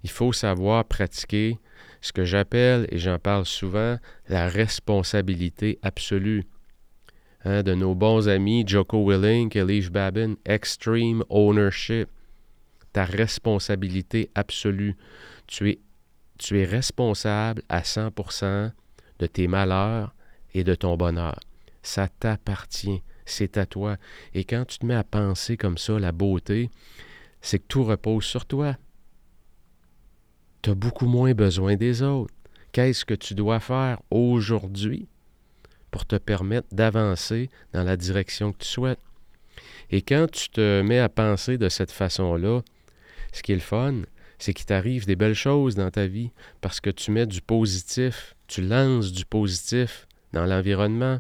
il 0.04 0.10
faut 0.10 0.32
savoir 0.32 0.86
pratiquer 0.86 1.58
ce 2.02 2.14
que 2.14 2.24
j'appelle, 2.24 2.88
et 2.92 2.98
j'en 3.00 3.18
parle 3.18 3.46
souvent, 3.46 3.98
la 4.30 4.48
responsabilité 4.48 5.80
absolue. 5.82 6.46
Hein, 7.50 7.64
de 7.64 7.74
nos 7.76 7.96
bons 7.96 8.28
amis 8.28 8.66
Joko 8.68 9.06
Willing, 9.06 9.58
Elish 9.58 9.90
Babin, 9.90 10.36
Extreme 10.44 11.24
Ownership. 11.30 12.10
Ta 12.92 13.06
responsabilité 13.06 14.30
absolue. 14.36 14.98
Tu 15.48 15.70
es, 15.70 15.80
tu 16.38 16.60
es 16.60 16.66
responsable 16.66 17.62
à 17.70 17.84
100% 17.84 18.74
de 19.20 19.28
tes 19.28 19.48
malheurs 19.48 20.14
et 20.54 20.66
de 20.66 20.76
ton 20.76 20.98
bonheur. 20.98 21.40
Ça 21.84 22.10
t'appartient, 22.10 23.02
c'est 23.24 23.56
à 23.56 23.66
toi. 23.66 23.96
Et 24.34 24.44
quand 24.44 24.66
tu 24.66 24.80
te 24.80 24.86
mets 24.86 24.96
à 24.96 25.06
penser 25.06 25.56
comme 25.56 25.78
ça, 25.78 25.98
la 26.00 26.12
beauté, 26.12 26.70
c'est 27.40 27.60
que 27.60 27.68
tout 27.70 27.86
repose 27.86 28.26
sur 28.26 28.46
toi. 28.46 28.76
Tu 30.64 30.72
as 30.72 30.76
beaucoup 30.76 31.08
moins 31.08 31.34
besoin 31.34 31.78
des 31.78 32.02
autres. 32.02 32.34
Qu'est-ce 32.74 33.06
que 33.06 33.14
tu 33.14 33.36
dois 33.36 33.62
faire 33.62 34.02
aujourd'hui? 34.12 35.08
Pour 35.98 36.06
te 36.06 36.16
permettre 36.18 36.68
d'avancer 36.72 37.50
dans 37.74 37.82
la 37.84 37.98
direction 37.98 38.52
que 38.52 38.60
tu 38.60 38.68
souhaites? 38.68 39.00
Et 39.90 40.04
quand 40.04 40.30
tu 40.30 40.50
te 40.50 40.84
mets 40.84 41.00
à 41.00 41.10
penser 41.10 41.58
de 41.58 41.70
cette 41.70 41.92
façon-là, 41.92 42.62
ce 43.34 43.42
qui 43.42 43.52
est 43.52 43.56
le 43.56 43.62
fun, 43.62 44.04
c'est 44.38 44.54
qu'il 44.54 44.68
t'arrive 44.68 45.08
des 45.08 45.16
belles 45.16 45.34
choses 45.34 45.74
dans 45.74 45.90
ta 45.90 46.06
vie 46.06 46.30
parce 46.62 46.82
que 46.82 46.92
tu 46.92 47.10
mets 47.10 47.26
du 47.26 47.42
positif, 47.42 48.36
tu 48.48 48.62
lances 48.62 49.12
du 49.12 49.26
positif 49.26 50.06
dans 50.34 50.46
l'environnement. 50.46 51.20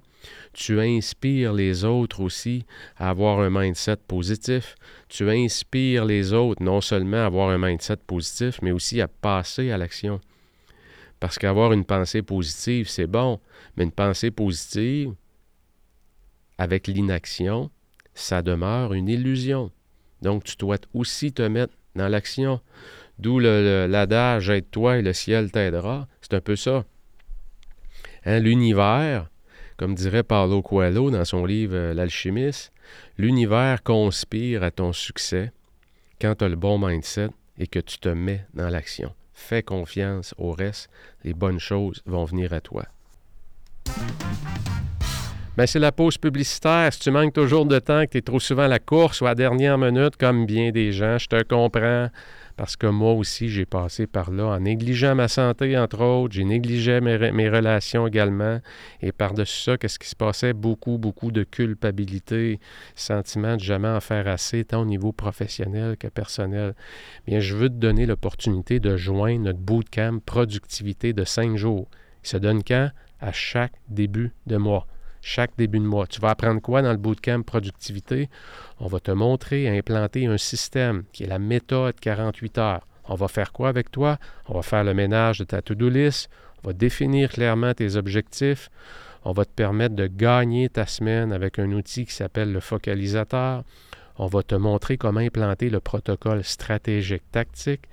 Tu 0.53 0.79
inspires 0.79 1.53
les 1.53 1.83
autres 1.83 2.19
aussi 2.19 2.63
à 2.97 3.09
avoir 3.09 3.39
un 3.39 3.49
mindset 3.49 3.97
positif. 4.07 4.75
Tu 5.09 5.27
inspires 5.27 6.05
les 6.05 6.33
autres 6.33 6.61
non 6.61 6.81
seulement 6.81 7.23
à 7.23 7.25
avoir 7.25 7.49
un 7.49 7.57
mindset 7.57 7.97
positif, 8.05 8.59
mais 8.61 8.71
aussi 8.71 9.01
à 9.01 9.07
passer 9.07 9.71
à 9.71 9.77
l'action. 9.79 10.21
Parce 11.19 11.39
qu'avoir 11.39 11.73
une 11.73 11.85
pensée 11.85 12.21
positive, 12.21 12.87
c'est 12.87 13.07
bon, 13.07 13.39
mais 13.75 13.83
une 13.83 13.91
pensée 13.91 14.31
positive, 14.31 15.13
avec 16.57 16.87
l'inaction, 16.87 17.71
ça 18.13 18.41
demeure 18.41 18.93
une 18.93 19.09
illusion. 19.09 19.71
Donc, 20.21 20.43
tu 20.43 20.55
dois 20.57 20.77
aussi 20.93 21.31
te 21.31 21.41
mettre 21.41 21.73
dans 21.95 22.07
l'action. 22.07 22.61
D'où 23.19 23.39
l'adage 23.39 24.49
Aide-toi 24.49 24.97
et 24.97 25.01
le 25.01 25.13
ciel 25.13 25.51
t'aidera. 25.51 26.07
C'est 26.21 26.33
un 26.33 26.41
peu 26.41 26.55
ça. 26.55 26.85
Hein, 28.25 28.39
l'univers, 28.39 29.29
comme 29.77 29.95
dirait 29.95 30.23
Paulo 30.23 30.61
Coelho 30.61 31.09
dans 31.11 31.25
son 31.25 31.45
livre 31.45 31.75
euh, 31.75 31.93
L'alchimiste, 31.93 32.73
l'univers 33.17 33.83
conspire 33.83 34.63
à 34.63 34.71
ton 34.71 34.91
succès 34.91 35.51
quand 36.19 36.35
tu 36.35 36.43
as 36.43 36.49
le 36.49 36.55
bon 36.55 36.79
mindset 36.79 37.29
et 37.57 37.67
que 37.67 37.79
tu 37.79 37.99
te 37.99 38.09
mets 38.09 38.45
dans 38.53 38.69
l'action. 38.69 39.13
Fais 39.39 39.61
confiance 39.61 40.33
au 40.39 40.51
reste, 40.51 40.89
les 41.23 41.33
bonnes 41.33 41.59
choses 41.59 42.01
vont 42.05 42.25
venir 42.25 42.51
à 42.53 42.59
toi. 42.59 42.85
Ben, 45.55 45.65
c'est 45.67 45.79
la 45.79 45.91
pause 45.91 46.17
publicitaire. 46.17 46.91
Si 46.91 46.99
tu 46.99 47.11
manques 47.11 47.33
toujours 47.33 47.65
de 47.65 47.79
temps, 47.79 48.05
que 48.05 48.11
tu 48.11 48.17
es 48.17 48.21
trop 48.21 48.39
souvent 48.39 48.63
à 48.63 48.67
la 48.67 48.79
course 48.79 49.21
ou 49.21 49.25
à 49.25 49.29
la 49.29 49.35
dernière 49.35 49.77
minute, 49.77 50.17
comme 50.17 50.47
bien 50.47 50.71
des 50.71 50.91
gens, 50.91 51.17
je 51.19 51.27
te 51.27 51.43
comprends 51.43 52.09
parce 52.57 52.75
que 52.75 52.87
moi 52.87 53.13
aussi, 53.13 53.49
j'ai 53.49 53.67
passé 53.67 54.07
par 54.07 54.31
là 54.31 54.45
en 54.47 54.59
négligeant 54.59 55.13
ma 55.13 55.27
santé, 55.27 55.77
entre 55.77 56.01
autres, 56.01 56.33
j'ai 56.33 56.43
négligé 56.43 56.99
mes, 56.99 57.49
relations 57.49 58.07
également, 58.07 58.59
et 59.01 59.11
par-dessus 59.11 59.61
ça, 59.61 59.77
qu'est-ce 59.77 59.99
qui 59.99 60.09
se 60.09 60.15
passait? 60.15 60.53
Beaucoup, 60.53 60.97
beaucoup 60.97 61.31
de 61.31 61.43
culpabilité, 61.43 62.59
sentiment 62.95 63.55
de 63.55 63.61
jamais 63.61 63.87
en 63.87 63.99
faire 63.99 64.27
assez, 64.27 64.65
tant 64.65 64.81
au 64.81 64.85
niveau 64.85 65.11
professionnel 65.11 65.97
que 65.97 66.07
personnel. 66.07 66.73
Bien, 67.27 67.39
je 67.39 67.55
veux 67.55 67.69
te 67.69 67.75
donner 67.75 68.07
l'opportunité 68.07 68.79
de 68.79 68.97
joindre 68.97 69.45
notre 69.45 69.59
bootcamp 69.59 70.19
productivité 70.25 71.13
de 71.13 71.23
cinq 71.23 71.57
jours. 71.57 71.87
Il 72.23 72.27
se 72.29 72.37
donne 72.37 72.63
quand? 72.63 72.89
À 73.19 73.31
chaque 73.31 73.73
début 73.87 74.33
de 74.47 74.57
mois 74.57 74.87
chaque 75.21 75.51
début 75.57 75.79
de 75.79 75.85
mois. 75.85 76.07
Tu 76.07 76.21
vas 76.21 76.29
apprendre 76.29 76.61
quoi 76.61 76.81
dans 76.81 76.91
le 76.91 76.97
bootcamp 76.97 77.43
productivité? 77.43 78.29
On 78.79 78.87
va 78.87 78.99
te 78.99 79.11
montrer 79.11 79.67
à 79.67 79.73
implanter 79.73 80.25
un 80.25 80.37
système 80.37 81.03
qui 81.11 81.23
est 81.23 81.27
la 81.27 81.39
méthode 81.39 81.99
48 81.99 82.57
heures. 82.57 82.87
On 83.09 83.15
va 83.15 83.27
faire 83.27 83.51
quoi 83.51 83.69
avec 83.69 83.91
toi? 83.91 84.17
On 84.47 84.55
va 84.55 84.61
faire 84.61 84.83
le 84.83 84.93
ménage 84.93 85.39
de 85.39 85.43
ta 85.45 85.61
to-do 85.61 85.89
list. 85.89 86.29
On 86.63 86.67
va 86.67 86.73
définir 86.73 87.29
clairement 87.29 87.73
tes 87.73 87.95
objectifs. 87.95 88.69
On 89.23 89.31
va 89.31 89.45
te 89.45 89.51
permettre 89.51 89.95
de 89.95 90.07
gagner 90.07 90.69
ta 90.69 90.85
semaine 90.85 91.31
avec 91.31 91.59
un 91.59 91.71
outil 91.71 92.05
qui 92.05 92.13
s'appelle 92.13 92.51
le 92.51 92.59
focalisateur. 92.59 93.63
On 94.17 94.27
va 94.27 94.41
te 94.43 94.55
montrer 94.55 94.97
comment 94.97 95.19
implanter 95.19 95.69
le 95.69 95.79
protocole 95.79 96.43
stratégique 96.43 97.29
tactique. 97.31 97.83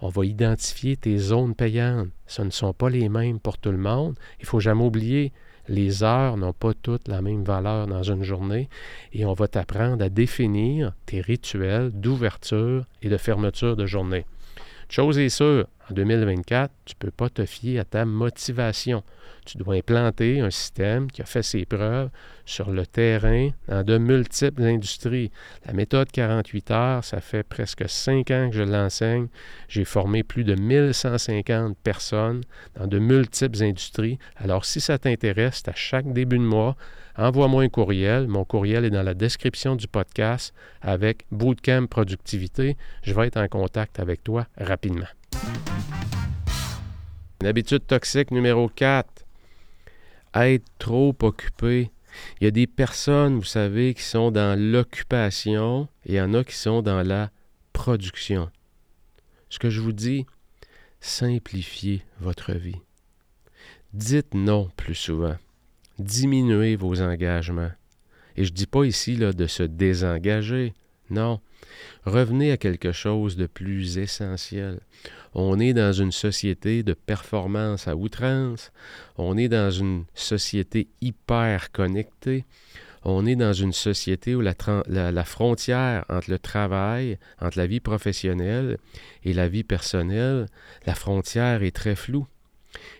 On 0.00 0.08
va 0.08 0.24
identifier 0.24 0.96
tes 0.96 1.18
zones 1.18 1.54
payantes. 1.54 2.08
Ce 2.26 2.42
ne 2.42 2.50
sont 2.50 2.72
pas 2.72 2.90
les 2.90 3.08
mêmes 3.08 3.40
pour 3.40 3.58
tout 3.58 3.70
le 3.70 3.78
monde. 3.78 4.16
Il 4.38 4.42
ne 4.42 4.46
faut 4.46 4.60
jamais 4.60 4.84
oublier, 4.84 5.32
les 5.68 6.02
heures 6.02 6.36
n'ont 6.36 6.52
pas 6.52 6.72
toutes 6.74 7.08
la 7.08 7.22
même 7.22 7.44
valeur 7.44 7.86
dans 7.86 8.02
une 8.02 8.22
journée 8.22 8.68
et 9.12 9.24
on 9.24 9.34
va 9.34 9.48
t'apprendre 9.48 10.04
à 10.04 10.08
définir 10.08 10.92
tes 11.06 11.20
rituels 11.20 11.90
d'ouverture 11.92 12.84
et 13.02 13.08
de 13.08 13.16
fermeture 13.16 13.76
de 13.76 13.86
journée. 13.86 14.24
Chose 14.88 15.18
est 15.18 15.28
sûre, 15.28 15.66
En 15.90 15.94
2024, 15.94 16.70
tu 16.84 16.94
ne 16.94 16.98
peux 16.98 17.10
pas 17.10 17.30
te 17.30 17.46
fier 17.46 17.78
à 17.78 17.84
ta 17.84 18.04
motivation. 18.04 19.02
Tu 19.46 19.56
dois 19.56 19.76
implanter 19.76 20.40
un 20.40 20.50
système 20.50 21.10
qui 21.10 21.22
a 21.22 21.24
fait 21.24 21.42
ses 21.42 21.64
preuves 21.64 22.10
sur 22.44 22.70
le 22.70 22.86
terrain 22.86 23.50
dans 23.68 23.82
de 23.82 23.96
multiples 23.96 24.64
industries. 24.64 25.30
La 25.64 25.72
méthode 25.72 26.10
48 26.10 26.70
heures, 26.70 27.04
ça 27.04 27.22
fait 27.22 27.42
presque 27.42 27.88
cinq 27.88 28.30
ans 28.30 28.50
que 28.50 28.56
je 28.56 28.62
l'enseigne. 28.62 29.28
J'ai 29.68 29.86
formé 29.86 30.22
plus 30.22 30.44
de 30.44 30.54
1150 30.54 31.78
personnes 31.78 32.42
dans 32.74 32.86
de 32.86 32.98
multiples 32.98 33.62
industries. 33.62 34.18
Alors, 34.36 34.66
si 34.66 34.82
ça 34.82 34.98
t'intéresse, 34.98 35.62
à 35.68 35.74
chaque 35.74 36.12
début 36.12 36.38
de 36.38 36.44
mois, 36.44 36.76
envoie-moi 37.16 37.62
un 37.62 37.68
courriel. 37.70 38.28
Mon 38.28 38.44
courriel 38.44 38.84
est 38.84 38.90
dans 38.90 39.02
la 39.02 39.14
description 39.14 39.74
du 39.74 39.88
podcast 39.88 40.52
avec 40.82 41.24
Bootcamp 41.30 41.86
Productivité. 41.86 42.76
Je 43.02 43.14
vais 43.14 43.28
être 43.28 43.38
en 43.38 43.48
contact 43.48 43.98
avec 44.00 44.22
toi 44.22 44.46
rapidement. 44.58 45.17
Une 47.40 47.46
habitude 47.46 47.86
toxique 47.86 48.30
numéro 48.30 48.68
4. 48.68 49.24
Être 50.34 50.64
trop 50.78 51.14
occupé. 51.22 51.90
Il 52.40 52.44
y 52.44 52.46
a 52.48 52.50
des 52.50 52.66
personnes, 52.66 53.36
vous 53.36 53.44
savez, 53.44 53.94
qui 53.94 54.02
sont 54.02 54.30
dans 54.30 54.58
l'occupation 54.58 55.88
et 56.04 56.12
il 56.12 56.14
y 56.16 56.20
en 56.20 56.34
a 56.34 56.44
qui 56.44 56.54
sont 56.54 56.82
dans 56.82 57.02
la 57.02 57.30
production. 57.72 58.50
Ce 59.50 59.58
que 59.58 59.70
je 59.70 59.80
vous 59.80 59.92
dis, 59.92 60.26
simplifiez 61.00 62.02
votre 62.20 62.52
vie. 62.52 62.80
Dites 63.92 64.34
non 64.34 64.70
plus 64.76 64.94
souvent. 64.94 65.36
Diminuez 65.98 66.76
vos 66.76 67.00
engagements. 67.00 67.70
Et 68.36 68.44
je 68.44 68.50
ne 68.50 68.56
dis 68.56 68.66
pas 68.66 68.84
ici 68.84 69.16
là, 69.16 69.32
de 69.32 69.46
se 69.46 69.62
désengager. 69.62 70.74
Non. 71.10 71.40
Revenez 72.04 72.52
à 72.52 72.56
quelque 72.56 72.92
chose 72.92 73.36
de 73.36 73.46
plus 73.46 73.98
essentiel. 73.98 74.80
On 75.34 75.58
est 75.58 75.72
dans 75.72 75.92
une 75.92 76.12
société 76.12 76.82
de 76.82 76.94
performance 76.94 77.88
à 77.88 77.96
outrance. 77.96 78.72
On 79.16 79.36
est 79.36 79.48
dans 79.48 79.70
une 79.70 80.04
société 80.14 80.88
hyper 81.00 81.70
connectée. 81.72 82.44
On 83.04 83.26
est 83.26 83.36
dans 83.36 83.52
une 83.52 83.72
société 83.72 84.34
où 84.34 84.40
la, 84.40 85.24
frontière 85.24 86.04
entre 86.08 86.30
le 86.30 86.38
travail, 86.38 87.18
entre 87.40 87.58
la 87.58 87.66
vie 87.66 87.80
professionnelle 87.80 88.78
et 89.24 89.32
la 89.32 89.48
vie 89.48 89.64
personnelle, 89.64 90.46
la 90.86 90.94
frontière 90.94 91.62
est 91.62 91.74
très 91.74 91.94
floue. 91.94 92.26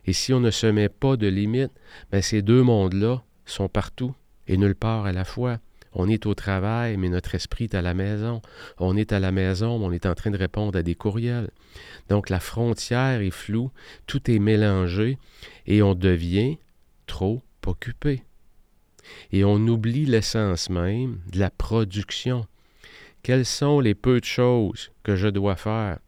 Et 0.07 0.13
si 0.13 0.33
on 0.33 0.41
ne 0.41 0.51
se 0.51 0.67
met 0.67 0.89
pas 0.89 1.17
de 1.17 1.27
limites, 1.27 1.73
ben 2.11 2.23
ces 2.23 2.43
deux 2.43 2.63
mondes-là 2.63 3.23
sont 3.45 3.69
partout 3.69 4.15
et 4.47 4.57
nulle 4.57 4.75
part 4.75 5.05
à 5.05 5.13
la 5.13 5.25
fois. 5.25 5.59
On 5.93 6.09
est 6.09 6.27
au 6.27 6.35
travail, 6.35 6.97
mais 6.97 7.09
notre 7.09 7.35
esprit 7.35 7.65
est 7.65 7.75
à 7.75 7.83
la 7.83 7.95
maison. 7.95 8.43
On 8.79 8.97
est 8.97 9.13
à 9.13 9.21
la 9.21 9.33
maison, 9.33 9.79
mais 9.79 9.87
on 9.87 9.93
est 9.93 10.07
en 10.07 10.15
train 10.15 10.31
de 10.31 10.37
répondre 10.37 10.79
à 10.79 10.83
des 10.83 10.95
courriels. 10.95 11.51
Donc 12.09 12.31
la 12.31 12.41
frontière 12.41 13.21
est 13.21 13.31
floue, 13.31 13.71
tout 14.07 14.31
est 14.31 14.39
mélangé 14.39 15.19
et 15.67 15.83
on 15.83 15.95
devient 15.95 16.59
trop 17.07 17.43
occupé. 17.67 18.23
Et 19.33 19.45
on 19.45 19.57
oublie 19.67 20.07
l'essence 20.07 20.71
même 20.71 21.21
de 21.33 21.39
la 21.39 21.51
production. 21.51 22.47
Quelles 23.23 23.47
sont 23.47 23.81
les 23.81 23.95
peu 23.95 24.21
de 24.21 24.25
choses 24.25 24.91
que 25.03 25.17
je 25.17 25.29
dois 25.29 25.57
faire? 25.57 25.99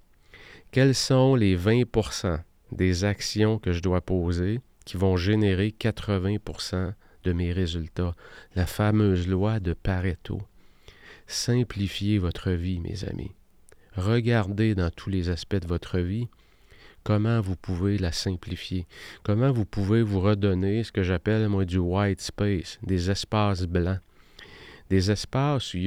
Quels 0.71 0.95
sont 0.95 1.35
les 1.35 1.57
20% 1.57 2.41
des 2.73 3.05
actions 3.05 3.59
que 3.59 3.73
je 3.73 3.81
dois 3.81 4.01
poser 4.01 4.61
qui 4.85 4.97
vont 4.97 5.17
générer 5.17 5.75
80% 5.79 6.95
de 7.25 7.33
mes 7.33 7.53
résultats, 7.53 8.15
la 8.55 8.67
fameuse 8.67 9.29
loi 9.29 9.61
de 9.61 9.73
Pareto. 9.73 10.41
Simplifiez 11.27 12.19
votre 12.19 12.51
vie, 12.51 12.81
mes 12.81 13.05
amis. 13.05 13.33
Regardez 13.97 14.75
dans 14.75 14.91
tous 14.91 15.11
les 15.11 15.29
aspects 15.29 15.57
de 15.61 15.67
votre 15.67 15.99
vie 15.99 16.29
comment 17.03 17.41
vous 17.41 17.57
pouvez 17.57 17.99
la 17.99 18.13
simplifier, 18.13 18.87
comment 19.23 19.53
vous 19.53 19.65
pouvez 19.65 20.03
vous 20.03 20.21
redonner 20.21 20.85
ce 20.85 20.93
que 20.93 21.03
j'appelle 21.03 21.49
moi 21.49 21.65
du 21.65 21.79
white 21.79 22.21
space, 22.21 22.79
des 22.83 23.11
espaces 23.11 23.67
blancs, 23.67 24.01
des 24.91 25.11
espaces 25.11 25.75
où 25.75 25.79
il 25.79 25.85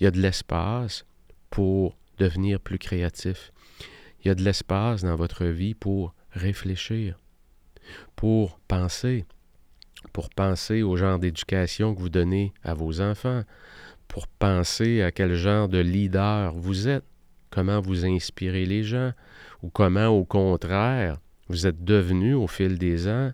y 0.00 0.06
a, 0.06 0.10
de 0.10 0.20
l'espace 0.20 1.04
pour 1.50 1.96
devenir 2.18 2.60
plus 2.60 2.78
créatif. 2.78 3.52
Il 4.20 4.28
y 4.28 4.30
a 4.30 4.34
de 4.34 4.42
l'espace 4.42 5.02
dans 5.02 5.16
votre 5.16 5.46
vie 5.46 5.74
pour 5.74 6.14
réfléchir, 6.30 7.18
pour 8.16 8.58
penser, 8.60 9.24
pour 10.12 10.30
penser 10.30 10.82
au 10.82 10.96
genre 10.96 11.18
d'éducation 11.18 11.94
que 11.94 12.00
vous 12.00 12.08
donnez 12.08 12.52
à 12.62 12.74
vos 12.74 13.00
enfants, 13.00 13.42
pour 14.08 14.26
penser 14.26 15.02
à 15.02 15.10
quel 15.10 15.34
genre 15.34 15.68
de 15.68 15.78
leader 15.78 16.52
vous 16.54 16.88
êtes, 16.88 17.04
comment 17.50 17.80
vous 17.80 18.04
inspirez 18.04 18.66
les 18.66 18.82
gens, 18.82 19.12
ou 19.62 19.70
comment, 19.70 20.08
au 20.08 20.24
contraire, 20.24 21.18
vous 21.48 21.66
êtes 21.66 21.84
devenu 21.84 22.34
au 22.34 22.46
fil 22.46 22.78
des 22.78 23.08
ans 23.08 23.32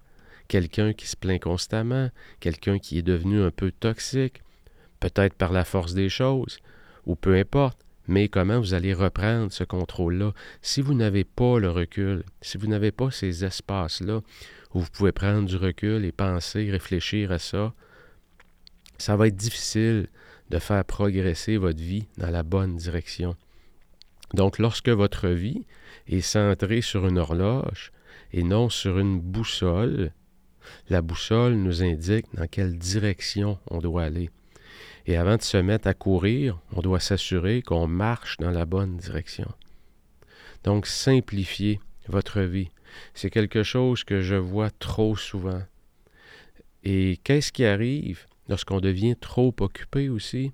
quelqu'un 0.50 0.92
qui 0.92 1.06
se 1.06 1.16
plaint 1.16 1.40
constamment, 1.40 2.10
quelqu'un 2.40 2.78
qui 2.78 2.98
est 2.98 3.02
devenu 3.02 3.40
un 3.40 3.52
peu 3.52 3.70
toxique, 3.70 4.42
peut-être 4.98 5.34
par 5.34 5.52
la 5.52 5.64
force 5.64 5.94
des 5.94 6.08
choses, 6.08 6.58
ou 7.06 7.14
peu 7.14 7.36
importe, 7.36 7.78
mais 8.08 8.28
comment 8.28 8.58
vous 8.58 8.74
allez 8.74 8.92
reprendre 8.92 9.52
ce 9.52 9.62
contrôle-là? 9.62 10.32
Si 10.60 10.80
vous 10.80 10.94
n'avez 10.94 11.22
pas 11.22 11.60
le 11.60 11.70
recul, 11.70 12.24
si 12.42 12.58
vous 12.58 12.66
n'avez 12.66 12.90
pas 12.90 13.12
ces 13.12 13.44
espaces-là 13.44 14.20
où 14.74 14.80
vous 14.80 14.90
pouvez 14.92 15.12
prendre 15.12 15.48
du 15.48 15.56
recul 15.56 16.04
et 16.04 16.10
penser, 16.10 16.68
réfléchir 16.68 17.30
à 17.30 17.38
ça, 17.38 17.72
ça 18.98 19.16
va 19.16 19.28
être 19.28 19.36
difficile 19.36 20.08
de 20.50 20.58
faire 20.58 20.84
progresser 20.84 21.56
votre 21.56 21.80
vie 21.80 22.06
dans 22.18 22.30
la 22.30 22.42
bonne 22.42 22.76
direction. 22.76 23.36
Donc 24.34 24.58
lorsque 24.58 24.88
votre 24.88 25.28
vie 25.28 25.66
est 26.06 26.20
centrée 26.20 26.82
sur 26.82 27.06
une 27.06 27.18
horloge 27.18 27.92
et 28.32 28.42
non 28.42 28.68
sur 28.68 28.98
une 28.98 29.20
boussole, 29.20 30.12
la 30.88 31.02
boussole 31.02 31.54
nous 31.54 31.82
indique 31.82 32.26
dans 32.34 32.46
quelle 32.46 32.76
direction 32.78 33.58
on 33.70 33.78
doit 33.78 34.04
aller. 34.04 34.30
Et 35.06 35.16
avant 35.16 35.36
de 35.36 35.42
se 35.42 35.56
mettre 35.56 35.88
à 35.88 35.94
courir, 35.94 36.60
on 36.72 36.82
doit 36.82 37.00
s'assurer 37.00 37.62
qu'on 37.62 37.86
marche 37.86 38.36
dans 38.36 38.50
la 38.50 38.66
bonne 38.66 38.96
direction. 38.96 39.48
Donc 40.64 40.86
simplifiez 40.86 41.80
votre 42.08 42.40
vie. 42.40 42.70
C'est 43.14 43.30
quelque 43.30 43.62
chose 43.62 44.04
que 44.04 44.20
je 44.20 44.34
vois 44.34 44.70
trop 44.70 45.16
souvent. 45.16 45.62
Et 46.84 47.18
qu'est-ce 47.24 47.52
qui 47.52 47.64
arrive? 47.64 48.26
Lorsqu'on 48.50 48.80
devient 48.80 49.16
trop 49.18 49.54
occupé 49.60 50.10
aussi? 50.10 50.52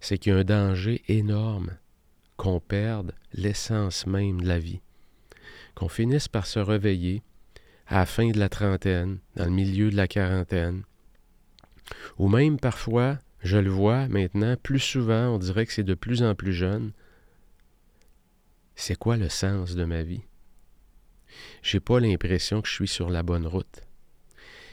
C'est 0.00 0.18
qu'il 0.18 0.32
y 0.32 0.36
a 0.36 0.38
un 0.38 0.44
danger 0.44 1.02
énorme 1.06 1.76
qu'on 2.36 2.58
perde 2.58 3.12
l'essence 3.32 4.06
même 4.06 4.40
de 4.40 4.48
la 4.48 4.58
vie, 4.58 4.80
qu'on 5.76 5.88
finisse 5.88 6.26
par 6.26 6.46
se 6.46 6.58
réveiller 6.58 7.22
à 7.86 7.98
la 7.98 8.06
fin 8.06 8.30
de 8.30 8.38
la 8.38 8.48
trentaine, 8.48 9.18
dans 9.36 9.44
le 9.44 9.50
milieu 9.50 9.90
de 9.90 9.96
la 9.96 10.08
quarantaine, 10.08 10.82
ou 12.18 12.28
même 12.28 12.58
parfois, 12.58 13.18
je 13.40 13.56
le 13.56 13.70
vois 13.70 14.08
maintenant, 14.08 14.56
plus 14.60 14.80
souvent, 14.80 15.28
on 15.28 15.38
dirait 15.38 15.66
que 15.66 15.72
c'est 15.72 15.84
de 15.84 15.94
plus 15.94 16.22
en 16.24 16.34
plus 16.34 16.52
jeune, 16.52 16.92
c'est 18.74 18.98
quoi 18.98 19.16
le 19.16 19.28
sens 19.28 19.76
de 19.76 19.84
ma 19.84 20.02
vie? 20.02 20.22
j'ai 21.62 21.80
pas 21.80 22.00
l'impression 22.00 22.62
que 22.62 22.68
je 22.68 22.74
suis 22.74 22.88
sur 22.88 23.10
la 23.10 23.22
bonne 23.22 23.46
route. 23.46 23.82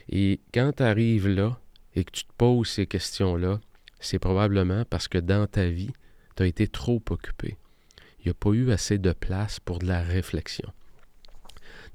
Et 0.10 0.40
quand 0.54 0.74
tu 0.78 0.84
arrives 0.84 1.28
là 1.28 1.60
et 1.96 2.04
que 2.04 2.12
tu 2.12 2.26
te 2.26 2.34
poses 2.38 2.70
ces 2.70 2.86
questions-là, 2.86 3.60
c'est 4.00 4.20
probablement 4.20 4.84
parce 4.86 5.08
que 5.08 5.18
dans 5.18 5.48
ta 5.48 5.68
vie, 5.68 5.92
tu 6.36 6.44
as 6.44 6.46
été 6.46 6.68
trop 6.68 7.02
occupé. 7.10 7.58
Il 8.20 8.26
n'y 8.26 8.32
a 8.32 8.34
pas 8.34 8.52
eu 8.52 8.72
assez 8.72 8.98
de 8.98 9.14
place 9.14 9.60
pour 9.60 9.80
de 9.80 9.88
la 9.88 10.02
réflexion. 10.02 10.72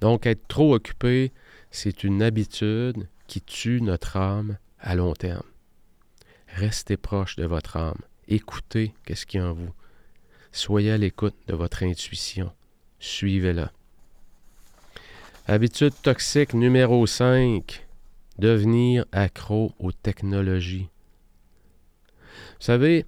Donc, 0.01 0.27
être 0.27 0.47
trop 0.49 0.75
occupé, 0.75 1.33
c'est 1.71 2.05
une 2.05 2.23
habitude 2.23 3.09
qui 3.27 3.41
tue 3.41 3.81
notre 3.81 4.17
âme 4.17 4.59
à 4.81 4.95
long 4.95 5.13
terme. 5.13 5.47
Restez 6.49 6.97
proche 6.97 7.37
de 7.37 7.45
votre 7.45 7.77
âme. 7.77 8.01
Écoutez 8.29 8.95
qu'est-ce 9.05 9.27
qu'il 9.27 9.41
y 9.41 9.43
a 9.43 9.49
en 9.49 9.53
vous. 9.53 9.73
Soyez 10.53 10.93
à 10.93 10.99
l'écoute 10.99 11.37
de 11.47 11.55
votre 11.55 11.83
intuition. 11.83 12.51
Suivez-la. 12.99 13.73
Habitude 15.47 15.95
toxique 16.03 16.55
numéro 16.55 17.07
5. 17.07 17.87
Devenir 18.41 19.05
accro 19.13 19.75
aux 19.79 19.93
technologies. 19.93 20.89
Vous 22.33 22.65
savez, 22.65 23.05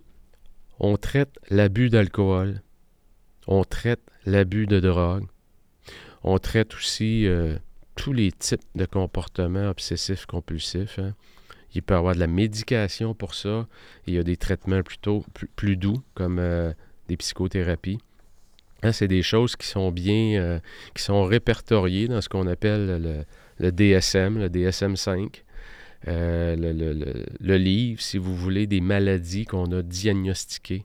on 0.79 0.99
traite 0.99 1.39
l'abus 1.49 1.89
d'alcool, 1.89 2.61
on 3.47 3.65
traite 3.65 4.03
l'abus 4.27 4.67
de 4.67 4.79
drogue, 4.79 5.25
on 6.23 6.37
traite 6.37 6.75
aussi 6.75 7.27
euh, 7.27 7.57
tous 7.95 8.13
les 8.13 8.31
types 8.31 8.61
de 8.75 8.85
comportements 8.85 9.71
obsessifs 9.71 10.27
compulsifs. 10.27 10.99
Hein. 10.99 11.15
Il 11.75 11.83
peut 11.83 11.95
y 11.95 11.97
avoir 11.97 12.15
de 12.15 12.21
la 12.21 12.27
médication 12.27 13.15
pour 13.15 13.35
ça. 13.35 13.67
Il 14.07 14.13
y 14.13 14.19
a 14.19 14.23
des 14.23 14.37
traitements 14.37 14.83
plutôt 14.83 15.25
plus, 15.57 15.79
doux, 15.79 16.03
comme 16.13 16.41
euh, 16.41 16.75
des 17.09 17.17
psychothérapies. 17.17 18.01
Hein, 18.83 18.93
c'est 18.93 19.09
des 19.09 19.23
choses 19.23 19.57
qui 19.57 19.67
sont 19.67 19.93
bien, 19.93 20.39
euh, 20.39 20.61
qui 20.95 21.03
sont 21.03 21.25
répertoriées 21.25 22.07
dans 22.07 22.21
ce 22.21 22.29
qu'on 22.29 22.47
appelle 22.47 23.01
le, 23.01 23.25
DSM, 23.71 24.39
le 24.39 24.49
DSM-5. 24.49 25.43
Euh, 26.09 26.57
le, 26.57 27.57
livre, 27.57 28.01
si 28.01 28.19
vous 28.19 28.35
voulez, 28.35 28.67
des 28.67 28.81
maladies 28.81 29.45
qu'on 29.45 29.71
a 29.73 29.83
diagnostiquées 29.83 30.85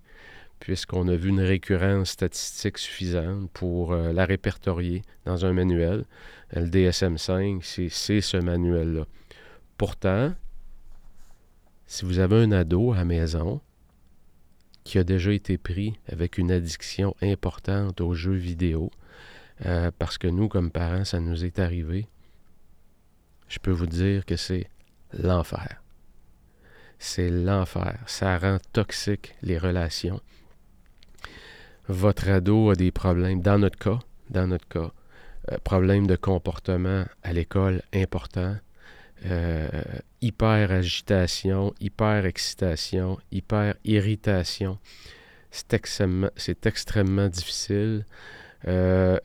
puisqu'on 0.60 1.08
a 1.08 1.16
vu 1.16 1.30
une 1.30 1.42
récurrence 1.42 2.12
statistique 2.12 2.78
suffisante 2.78 3.50
pour 3.52 3.94
euh, 3.94 4.12
la 4.12 4.26
répertorier 4.26 5.04
dans 5.26 5.46
un 5.46 5.54
manuel. 5.54 6.06
Le 6.54 6.66
DSM-5, 6.68 7.90
c'est 7.90 8.22
ce 8.22 8.38
manuel-là. 8.38 9.06
Pourtant, 9.78 10.34
si 11.86 12.06
vous 12.06 12.20
avez 12.20 12.38
un 12.38 12.52
ado 12.52 12.94
à 12.94 12.98
la 12.98 13.06
maison 13.06 13.62
qui 14.84 14.98
a 14.98 15.04
déjà 15.04 15.32
été 15.32 15.58
pris 15.58 16.00
avec 16.12 16.38
une 16.38 16.52
addiction 16.52 17.16
importante 17.22 18.02
aux 18.02 18.14
jeux 18.14 18.36
vidéo, 18.36 18.90
euh, 19.66 19.92
parce 20.00 20.18
que 20.18 20.28
nous, 20.28 20.48
comme 20.48 20.72
parents, 20.72 21.04
ça 21.04 21.20
nous 21.20 21.46
est 21.46 21.60
arrivé, 21.60 22.08
je 23.48 23.60
peux 23.60 23.72
vous 23.72 23.88
dire 23.88 24.26
que 24.26 24.36
c'est 24.36 24.70
l'enfer. 25.14 25.82
C'est 27.00 27.30
l'enfer. 27.30 28.00
Ça 28.06 28.38
rend 28.38 28.58
toxique 28.74 29.36
les 29.42 29.58
relations. 29.58 30.22
Votre 31.88 32.30
ado 32.30 32.72
a 32.72 32.76
des 32.76 32.92
problèmes, 32.92 33.42
dans 33.42 33.60
notre 33.60 33.78
cas, 33.78 34.00
dans 34.30 34.48
notre 34.48 34.68
cas, 34.68 34.92
euh, 35.52 35.58
problèmes 35.64 36.08
de 36.08 36.16
comportement 36.16 37.06
à 37.24 37.32
l'école 37.32 37.82
important, 37.94 38.58
euh, 39.26 39.70
hyper 40.22 40.72
agitation, 40.72 41.74
hyper 41.80 42.26
excitation, 42.26 43.18
hyper 43.32 43.76
irritation. 43.86 44.78
C'est 45.52 45.74
extrêmement 46.66 47.30
difficile. 47.30 48.06
Euh, 48.68 49.18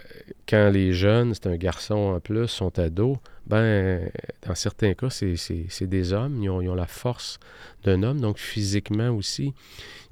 quand 0.48 0.70
les 0.70 0.92
jeunes, 0.92 1.34
c'est 1.34 1.46
un 1.46 1.56
garçon 1.56 1.94
en 1.94 2.20
plus, 2.20 2.48
sont 2.48 2.78
ados, 2.78 3.16
ben, 3.46 4.10
dans 4.46 4.54
certains 4.54 4.94
cas, 4.94 5.08
c'est 5.10 5.86
des 5.86 6.12
hommes. 6.12 6.42
Ils 6.42 6.50
ont, 6.50 6.60
ils 6.60 6.68
ont 6.68 6.74
la 6.74 6.86
force 6.86 7.38
d'un 7.84 8.02
homme, 8.02 8.20
donc 8.20 8.38
physiquement 8.38 9.10
aussi, 9.10 9.54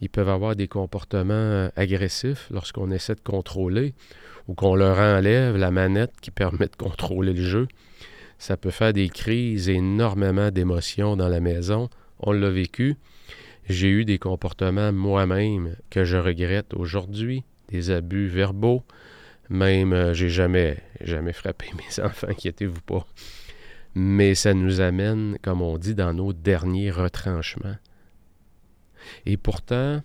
ils 0.01 0.09
peuvent 0.09 0.29
avoir 0.29 0.57
des 0.57 0.69
comportements 0.69 1.71
agressifs 1.77 2.49
lorsqu'on 2.51 2.91
essaie 2.91 3.15
de 3.15 3.21
contrôler 3.21 3.95
ou 4.49 4.55
qu'on 4.55 4.75
leur 4.75 4.99
enlève 4.99 5.57
la 5.57 5.71
manette 5.71 6.13
qui 6.21 6.31
permet 6.31 6.67
de 6.67 6.77
contrôler 6.77 7.33
le 7.33 7.43
jeu. 7.43 7.69
Ça 8.39 8.57
peut 8.57 8.71
faire 8.71 8.95
des 8.95 9.11
crises, 9.11 9.69
énormément 9.69 10.51
d'émotions 10.51 11.15
dans 11.15 11.29
la 11.29 11.41
maison. 11.41 11.91
On 12.21 12.33
l'a 12.33 12.51
vécu. 12.51 12.97
J'ai 13.69 13.89
eu 13.89 14.05
des 14.05 14.19
comportements 14.19 14.93
moi-même 14.93 15.77
que 15.91 16.05
je 16.05 16.17
regrette 16.17 16.75
aujourd'hui, 16.75 17.45
des 17.71 17.91
abus 17.91 18.27
verbaux. 18.27 18.85
Même, 19.49 19.93
euh, 19.93 20.15
j'ai 20.15 20.29
jamais, 20.29 20.79
jamais 21.01 21.33
frappé 21.33 21.67
mes 21.77 22.03
enfants, 22.03 22.29
inquiétez-vous 22.29 22.81
pas. 22.83 23.07
Mais 23.95 24.35
ça 24.35 24.55
nous 24.55 24.81
amène, 24.81 25.39
comme 25.43 25.63
on 25.63 25.77
dit, 25.77 25.95
dans 25.95 26.15
nos 26.15 26.33
derniers 26.33 26.91
retranchements. 26.91 27.77
Et 29.27 29.37
pourtant, 29.37 30.03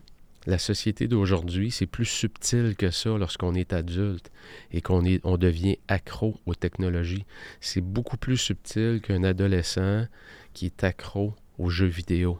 la 0.48 0.58
société 0.58 1.08
d'aujourd'hui, 1.08 1.72
c'est 1.72 1.86
plus 1.86 2.06
subtil 2.06 2.76
que 2.76 2.92
ça 2.92 3.18
lorsqu'on 3.18 3.56
est 3.56 3.74
adulte 3.74 4.32
et 4.72 4.82
qu'on 4.82 5.04
on 5.24 5.38
devient 5.38 5.78
accro 5.88 6.40
aux 6.46 6.56
technologies. 6.56 7.26
C'est 7.62 7.82
beaucoup 7.82 8.18
plus 8.18 8.38
subtil 8.38 9.02
qu'un 9.02 9.24
adolescent 9.24 10.06
qui 10.54 10.68
est 10.68 10.84
accro 10.84 11.34
aux 11.58 11.70
jeux 11.70 11.88
vidéo. 11.88 12.40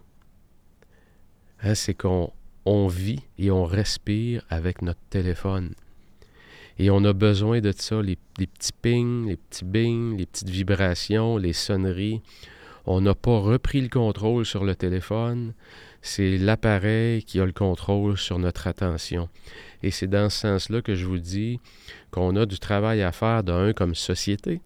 Hein, 1.62 1.74
c'est 1.74 1.96
qu'on 1.96 2.32
on 2.66 2.88
vit 2.88 3.22
et 3.38 3.52
on 3.52 3.66
respire 3.66 4.44
avec 4.50 4.82
notre 4.82 5.00
téléphone. 5.10 5.74
Et 6.78 6.90
on 6.90 7.04
a 7.06 7.14
besoin 7.14 7.62
de 7.62 7.72
ça, 7.76 8.02
les, 8.02 8.18
petits 8.38 8.74
pings, 8.82 9.28
les 9.28 9.38
petits 9.38 9.66
bings, 9.66 10.18
les 10.18 10.26
petites 10.26 10.50
vibrations, 10.50 11.38
les 11.38 11.54
sonneries. 11.54 12.22
On 12.86 13.02
n'a 13.02 13.16
pas 13.16 13.40
repris 13.40 13.82
le 13.82 13.90
contrôle 13.90 14.46
sur 14.46 14.64
le 14.64 14.76
téléphone 14.76 15.54
c'est 16.06 16.38
l'appareil 16.38 17.24
qui 17.24 17.40
a 17.40 17.46
le 17.46 17.52
contrôle 17.52 18.16
sur 18.16 18.38
notre 18.38 18.68
attention. 18.68 19.28
Et 19.82 19.90
c'est 19.90 20.08
dans 20.08 20.30
ce 20.30 20.42
sens-là 20.42 20.84
que 20.84 20.94
je 20.94 21.06
vous 21.06 21.18
dis 21.18 21.60
qu'on 22.12 22.36
a 22.36 22.46
du 22.46 22.60
travail 22.60 23.02
à 23.02 23.12
faire 23.12 23.44
d'un 23.44 23.74
comme 23.74 23.96
société, 23.96 24.62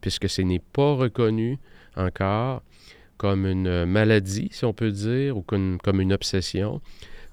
puisque 0.00 0.30
ce 0.30 0.40
n'est 0.40 0.62
pas 0.72 0.94
reconnu 0.94 1.58
encore 1.94 2.62
comme 3.18 3.46
une 3.46 3.84
maladie, 3.84 4.48
si 4.50 4.64
on 4.64 4.72
peut 4.72 4.90
dire, 4.90 5.36
ou 5.36 5.42
comme, 5.42 5.78
une 6.00 6.12
obsession, 6.12 6.80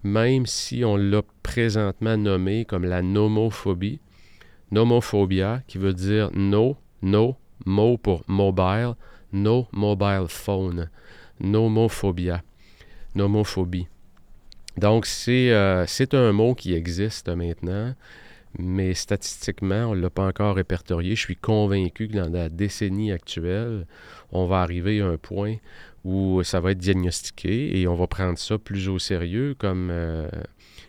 même 0.05 0.45
si 0.45 0.85
on 0.85 0.97
l'a 0.97 1.23
présentement 1.41 2.15
nommé 2.15 2.63
comme 2.63 2.85
la 2.85 3.01
nomophobie. 3.01 3.99
Nomophobia, 4.71 5.63
qui 5.67 5.79
veut 5.79 5.93
dire 5.93 6.29
no, 6.33 6.77
no, 7.01 7.35
mo 7.65 7.97
pour 7.97 8.23
mobile, 8.27 8.93
no 9.33 9.67
mobile 9.71 10.27
phone. 10.27 10.89
Nomophobia 11.39 12.43
nomophobie. 13.15 13.87
Donc, 14.77 15.07
euh, 15.27 15.85
c'est 15.87 16.13
un 16.13 16.31
mot 16.33 16.53
qui 16.53 16.73
existe 16.73 17.29
maintenant, 17.29 17.95
mais 18.59 18.93
statistiquement, 18.93 19.85
on 19.85 19.95
ne 19.95 20.01
l'a 20.01 20.09
pas 20.11 20.27
encore 20.27 20.55
répertorié. 20.55 21.15
Je 21.15 21.21
suis 21.21 21.35
convaincu 21.35 22.09
que 22.09 22.13
dans 22.17 22.31
la 22.31 22.49
décennie 22.49 23.11
actuelle, 23.11 23.87
on 24.31 24.45
va 24.45 24.61
arriver 24.61 25.01
à 25.01 25.07
un 25.07 25.17
point 25.17 25.55
où 26.05 26.43
ça 26.43 26.59
va 26.59 26.71
être 26.71 26.77
diagnostiqué 26.77 27.77
et 27.79 27.87
on 27.87 27.95
va 27.95 28.05
prendre 28.05 28.37
ça 28.37 28.57
plus 28.59 28.87
au 28.87 28.99
sérieux 28.99 29.55
comme, 29.57 29.89
euh, 29.91 30.29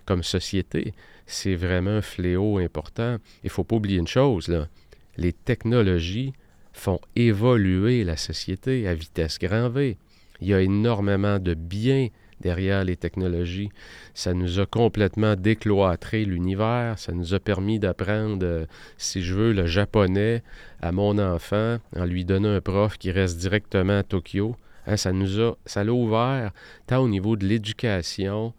comme 0.04 0.22
société. 0.22 0.92
C'est 1.26 1.56
vraiment 1.56 1.90
un 1.90 2.02
fléau 2.02 2.58
important. 2.58 3.16
Il 3.42 3.46
ne 3.46 3.50
faut 3.50 3.64
pas 3.64 3.76
oublier 3.76 3.98
une 3.98 4.06
chose, 4.06 4.46
là. 4.48 4.68
les 5.16 5.32
technologies 5.32 6.34
font 6.74 7.00
évoluer 7.16 8.04
la 8.04 8.18
société 8.18 8.86
à 8.86 8.94
vitesse 8.94 9.38
grand 9.38 9.70
V. 9.70 9.96
Il 10.42 10.48
y 10.48 10.54
a 10.54 10.60
énormément 10.60 11.38
de 11.38 11.54
biens 11.54 12.08
derrière 12.42 12.84
les 12.84 12.96
technologies. 12.96 13.70
Ça 14.12 14.34
nous 14.34 14.60
a 14.60 14.66
complètement 14.66 15.34
décloîtré 15.34 16.26
l'univers. 16.26 16.98
Ça 16.98 17.12
nous 17.12 17.32
a 17.32 17.40
permis 17.40 17.78
d'apprendre, 17.78 18.44
euh, 18.44 18.66
si 18.98 19.22
je 19.22 19.34
veux, 19.34 19.52
le 19.54 19.64
japonais 19.64 20.42
à 20.82 20.92
mon 20.92 21.18
enfant 21.18 21.78
en 21.96 22.04
lui 22.04 22.26
donnant 22.26 22.54
un 22.54 22.60
prof 22.60 22.98
qui 22.98 23.10
reste 23.10 23.38
directement 23.38 23.98
à 24.00 24.02
Tokyo. 24.02 24.54
Hein, 24.86 24.96
ça 24.96 25.12
nous 25.12 25.40
a, 25.40 25.56
ça 25.66 25.84
l'a 25.84 25.92
ouvert 25.92 26.52
tant 26.86 26.98
au 26.98 27.08
niveau 27.08 27.36
de 27.36 27.46
l'éducation, 27.46 28.54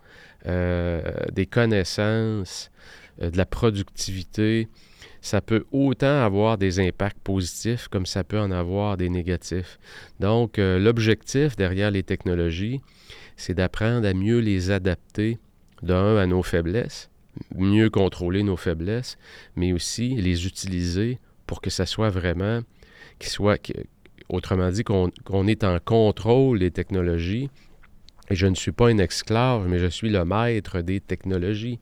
euh, 0.45 1.01
des 1.31 1.45
connaissances, 1.45 2.69
euh, 3.21 3.29
de 3.29 3.37
la 3.37 3.45
productivité 3.45 4.67
ça 5.27 5.41
peut 5.41 5.65
autant 5.71 6.23
avoir 6.23 6.57
des 6.57 6.79
impacts 6.79 7.19
positifs 7.19 7.87
comme 7.89 8.05
ça 8.05 8.23
peut 8.23 8.39
en 8.39 8.51
avoir 8.51 8.95
des 8.95 9.09
négatifs. 9.09 9.77
Donc, 10.21 10.57
euh, 10.57 10.79
l'objectif 10.79 11.55
derrière 11.57 11.91
les 11.91 12.03
technologies, 12.03 12.79
c'est 13.35 13.53
d'apprendre 13.53 14.07
à 14.07 14.13
mieux 14.13 14.39
les 14.39 14.71
adapter, 14.71 15.37
d'un, 15.81 16.17
à 16.17 16.25
nos 16.25 16.43
faiblesses, 16.43 17.09
mieux 17.55 17.89
contrôler 17.89 18.41
nos 18.43 18.57
faiblesses, 18.57 19.17
mais 19.55 19.73
aussi 19.73 20.15
les 20.15 20.47
utiliser 20.47 21.19
pour 21.45 21.61
que 21.61 21.69
ça 21.69 21.85
soit 21.85 22.09
vraiment, 22.09 22.61
qu'il 23.19 23.29
soit, 23.29 23.57
autrement 24.29 24.69
dit, 24.69 24.83
qu'on 24.83 25.47
est 25.47 25.63
en 25.63 25.79
contrôle 25.79 26.59
des 26.59 26.71
technologies 26.71 27.49
et 28.29 28.35
je 28.35 28.47
ne 28.47 28.55
suis 28.55 28.71
pas 28.71 28.89
un 28.89 28.97
esclave, 28.97 29.67
mais 29.67 29.79
je 29.79 29.87
suis 29.87 30.09
le 30.09 30.25
maître 30.25 30.81
des 30.81 30.99
technologies. 30.99 31.79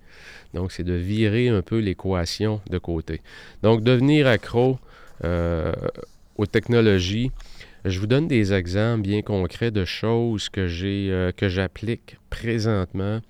Donc, 0.54 0.72
c'est 0.72 0.84
de 0.84 0.94
virer 0.94 1.50
un 1.50 1.62
peu 1.62 1.80
l'équation 1.80 2.62
de 2.70 2.78
côté. 2.78 3.22
Donc, 3.64 3.84
devenir 3.84 4.28
accro 4.28 4.78
euh, 5.24 5.74
aux 6.38 6.46
technologies. 6.46 7.32
Je 7.84 8.00
vous 8.00 8.08
donne 8.08 8.28
des 8.28 8.54
exemples 8.54 9.02
bien 9.02 9.22
concrets 9.22 9.72
de 9.72 9.86
choses 9.86 10.50
que 10.50 10.68
euh, 10.84 11.32
que 11.32 11.50
j'applique 11.50 12.18
présentement. 12.30 13.22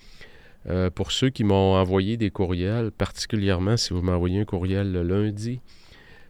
Euh, 0.67 0.89
pour 0.89 1.11
ceux 1.11 1.29
qui 1.29 1.43
m'ont 1.43 1.75
envoyé 1.75 2.17
des 2.17 2.31
courriels, 2.31 2.89
particulièrement 2.91 3.77
si 3.77 3.93
vous 3.93 4.01
m'envoyez 4.01 4.41
un 4.41 4.45
courriel 4.45 4.91
le 4.91 5.03
lundi. 5.03 5.59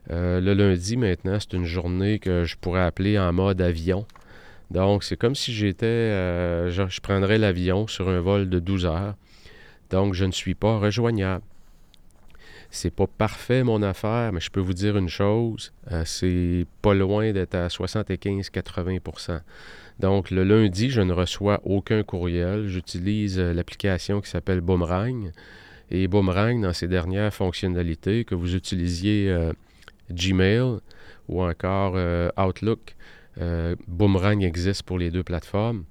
Le 0.09 0.53
lundi, 0.53 0.97
maintenant, 0.97 1.37
c'est 1.39 1.53
une 1.53 1.65
journée 1.65 2.19
que 2.19 2.43
je 2.43 2.55
pourrais 2.57 2.81
appeler 2.81 3.17
en 3.17 3.31
mode 3.33 3.61
avion. 3.61 4.05
Donc, 4.71 5.03
c'est 5.03 5.17
comme 5.17 5.35
si 5.35 5.53
j'étais, 5.53 5.85
euh, 5.85 6.69
je, 6.69 7.01
prendrais 7.01 7.37
l'avion 7.37 7.87
sur 7.87 8.09
un 8.09 8.19
vol 8.19 8.49
de 8.49 8.59
12 8.59 8.85
heures. 8.85 9.15
Donc, 9.89 10.13
je 10.13 10.25
ne 10.25 10.31
suis 10.31 10.55
pas 10.55 10.79
rejoignable. 10.79 11.43
C'est 12.71 12.93
pas 12.93 13.07
parfait 13.07 13.63
mon 13.63 13.83
affaire, 13.83 14.33
mais 14.33 14.39
je 14.39 14.49
peux 14.49 14.59
vous 14.59 14.73
dire 14.73 14.97
une 14.97 15.07
chose, 15.07 15.71
euh, 15.91 16.03
c'est 16.03 16.65
pas 16.81 16.93
loin 16.93 17.31
d'être 17.31 17.55
à 17.55 17.67
75-80% 17.67 19.39
Donc, 19.99 20.31
le 20.31 20.43
lundi, 20.43 20.89
je 20.89 21.01
ne 21.01 21.13
reçois 21.13 21.61
aucun 21.63 22.03
courriel. 22.03 22.67
J'utilise 22.67 23.39
euh, 23.39 23.53
l'application 23.53 24.19
qui 24.19 24.29
s'appelle 24.29 24.61
Boomerang. 24.61 25.31
Et 25.91 26.07
Boomerang, 26.07 26.59
dans 26.59 26.73
ses 26.73 26.87
dernières 26.87 27.33
fonctionnalités, 27.33 28.25
que 28.25 28.33
vous 28.33 28.55
utilisiez 28.55 29.31
Gmail 30.11 30.79
ou 31.27 31.43
encore 31.43 31.95
Outlook, 32.37 32.95
euh, 33.41 33.75
Boomerang 33.87 34.43
existe 34.43 34.83
pour 34.83 34.97
les 34.97 35.11
deux 35.11 35.23
plateformes. 35.23 35.85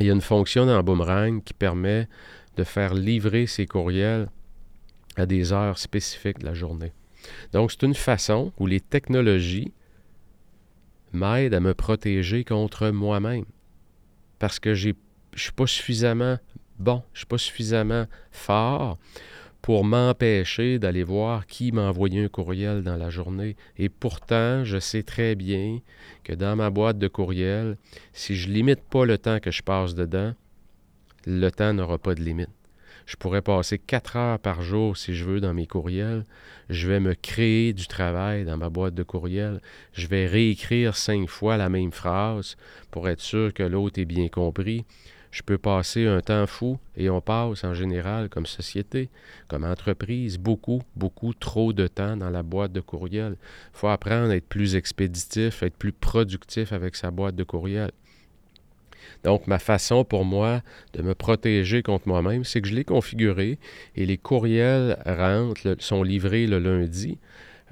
Il 0.00 0.06
y 0.06 0.10
a 0.10 0.12
une 0.12 0.20
fonction 0.20 0.66
dans 0.66 0.82
Boomerang 0.82 1.42
qui 1.42 1.54
permet 1.54 2.08
de 2.56 2.64
faire 2.64 2.94
livrer 2.94 3.46
ses 3.46 3.66
courriels 3.66 4.28
à 5.16 5.26
des 5.26 5.52
heures 5.52 5.78
spécifiques 5.78 6.40
de 6.40 6.46
la 6.46 6.54
journée. 6.54 6.92
Donc, 7.52 7.72
c'est 7.72 7.82
une 7.82 7.94
façon 7.94 8.52
où 8.58 8.66
les 8.66 8.80
technologies 8.80 9.72
m'aident 11.12 11.54
à 11.54 11.60
me 11.60 11.74
protéger 11.74 12.44
contre 12.44 12.90
moi-même. 12.90 13.44
Parce 14.38 14.58
que 14.58 14.74
je 14.74 14.90
ne 14.90 14.94
suis 15.34 15.52
pas 15.52 15.66
suffisamment 15.66 16.38
bon, 16.78 17.02
je 17.12 17.16
ne 17.16 17.20
suis 17.20 17.26
pas 17.26 17.38
suffisamment 17.38 18.06
fort 18.30 18.98
pour 19.66 19.84
m'empêcher 19.84 20.78
d'aller 20.78 21.02
voir 21.02 21.44
qui 21.48 21.72
m'a 21.72 21.88
envoyé 21.88 22.22
un 22.22 22.28
courriel 22.28 22.84
dans 22.84 22.94
la 22.94 23.10
journée. 23.10 23.56
Et 23.78 23.88
pourtant, 23.88 24.62
je 24.62 24.78
sais 24.78 25.02
très 25.02 25.34
bien 25.34 25.80
que 26.22 26.34
dans 26.34 26.54
ma 26.54 26.70
boîte 26.70 26.98
de 26.98 27.08
courriel, 27.08 27.76
si 28.12 28.36
je 28.36 28.48
limite 28.48 28.82
pas 28.88 29.04
le 29.04 29.18
temps 29.18 29.40
que 29.40 29.50
je 29.50 29.64
passe 29.64 29.96
dedans, 29.96 30.34
le 31.26 31.50
temps 31.50 31.72
n'aura 31.72 31.98
pas 31.98 32.14
de 32.14 32.22
limite. 32.22 32.48
Je 33.06 33.16
pourrais 33.16 33.42
passer 33.42 33.76
quatre 33.76 34.14
heures 34.14 34.38
par 34.38 34.62
jour 34.62 34.96
si 34.96 35.16
je 35.16 35.24
veux 35.24 35.40
dans 35.40 35.52
mes 35.52 35.66
courriels. 35.66 36.22
Je 36.70 36.86
vais 36.86 37.00
me 37.00 37.14
créer 37.14 37.72
du 37.72 37.88
travail 37.88 38.44
dans 38.44 38.56
ma 38.56 38.70
boîte 38.70 38.94
de 38.94 39.02
courriel. 39.02 39.60
Je 39.94 40.06
vais 40.06 40.26
réécrire 40.26 40.94
cinq 40.94 41.28
fois 41.28 41.56
la 41.56 41.68
même 41.68 41.90
phrase 41.90 42.56
pour 42.92 43.08
être 43.08 43.20
sûr 43.20 43.52
que 43.52 43.64
l'autre 43.64 43.98
est 43.98 44.04
bien 44.04 44.28
compris. 44.28 44.84
Je 45.36 45.42
peux 45.42 45.58
passer 45.58 46.06
un 46.06 46.22
temps 46.22 46.46
fou 46.46 46.78
et 46.96 47.10
on 47.10 47.20
passe 47.20 47.62
en 47.62 47.74
général 47.74 48.30
comme 48.30 48.46
société, 48.46 49.10
comme 49.48 49.64
entreprise, 49.64 50.38
beaucoup, 50.38 50.80
beaucoup 50.96 51.34
trop 51.34 51.74
de 51.74 51.88
temps 51.88 52.16
dans 52.16 52.30
la 52.30 52.42
boîte 52.42 52.72
de 52.72 52.80
courriel. 52.80 53.36
Il 53.74 53.78
faut 53.78 53.88
apprendre 53.88 54.30
à 54.30 54.36
être 54.36 54.48
plus 54.48 54.76
expéditif, 54.76 55.62
être 55.62 55.76
plus 55.76 55.92
productif 55.92 56.72
avec 56.72 56.96
sa 56.96 57.10
boîte 57.10 57.36
de 57.36 57.44
courriel. 57.44 57.90
Donc, 59.24 59.46
ma 59.46 59.58
façon 59.58 60.04
pour 60.06 60.24
moi 60.24 60.62
de 60.94 61.02
me 61.02 61.14
protéger 61.14 61.82
contre 61.82 62.08
moi-même, 62.08 62.42
c'est 62.42 62.62
que 62.62 62.68
je 62.68 62.74
l'ai 62.74 62.84
configuré 62.84 63.58
et 63.94 64.06
les 64.06 64.16
courriels 64.16 64.96
rentrent, 65.04 65.76
sont 65.80 66.02
livrés 66.02 66.46
le 66.46 66.60
lundi 66.60 67.18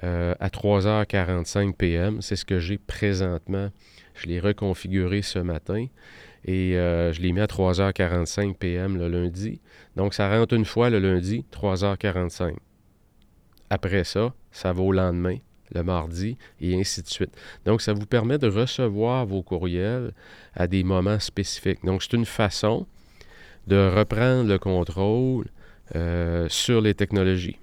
euh, 0.03 0.35
à 0.39 0.49
3h45 0.49 1.73
p.m. 1.73 2.21
C'est 2.21 2.37
ce 2.37 2.45
que 2.45 2.59
j'ai 2.59 2.77
présentement. 2.77 3.71
Je 4.15 4.27
l'ai 4.27 4.39
reconfiguré 4.39 5.23
ce 5.23 5.39
matin 5.39 5.87
et 6.45 6.77
euh, 6.77 7.13
je 7.13 7.23
l'ai 7.23 7.33
mis 7.33 7.41
à 7.41 7.47
3h45 7.47 8.55
p.m. 8.55 8.99
le 8.99 9.09
lundi. 9.09 9.61
Donc, 9.97 10.15
ça 10.15 10.29
rentre 10.29 10.55
une 10.55 10.65
fois 10.65 10.91
le 10.91 10.99
lundi, 10.99 11.45
3h45. 11.53 12.55
Après 13.71 14.05
ça, 14.05 14.35
ça 14.53 14.73
va 14.73 14.83
au 14.83 14.93
lendemain, 14.93 15.39
le 15.75 15.83
mardi, 15.83 16.37
et 16.61 16.79
ainsi 16.79 17.03
de 17.03 17.09
suite. 17.09 17.35
Donc, 17.65 17.81
ça 17.81 17.95
vous 17.95 18.07
permet 18.07 18.39
de 18.39 18.49
recevoir 18.49 19.25
vos 19.25 19.43
courriels 19.43 20.13
à 20.55 20.67
des 20.67 20.85
moments 20.85 21.19
spécifiques. 21.19 21.85
Donc, 21.85 22.03
c'est 22.03 22.17
une 22.17 22.27
façon 22.27 22.87
de 23.67 23.89
reprendre 23.89 24.49
le 24.49 24.59
contrôle 24.59 25.47
euh, 25.97 26.47
sur 26.51 26.83
les 26.83 26.95
technologies. 26.95 27.59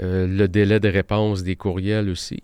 Euh, 0.00 0.26
le 0.26 0.48
délai 0.48 0.80
de 0.80 0.88
réponse 0.88 1.42
des 1.42 1.56
courriels 1.56 2.08
aussi. 2.08 2.42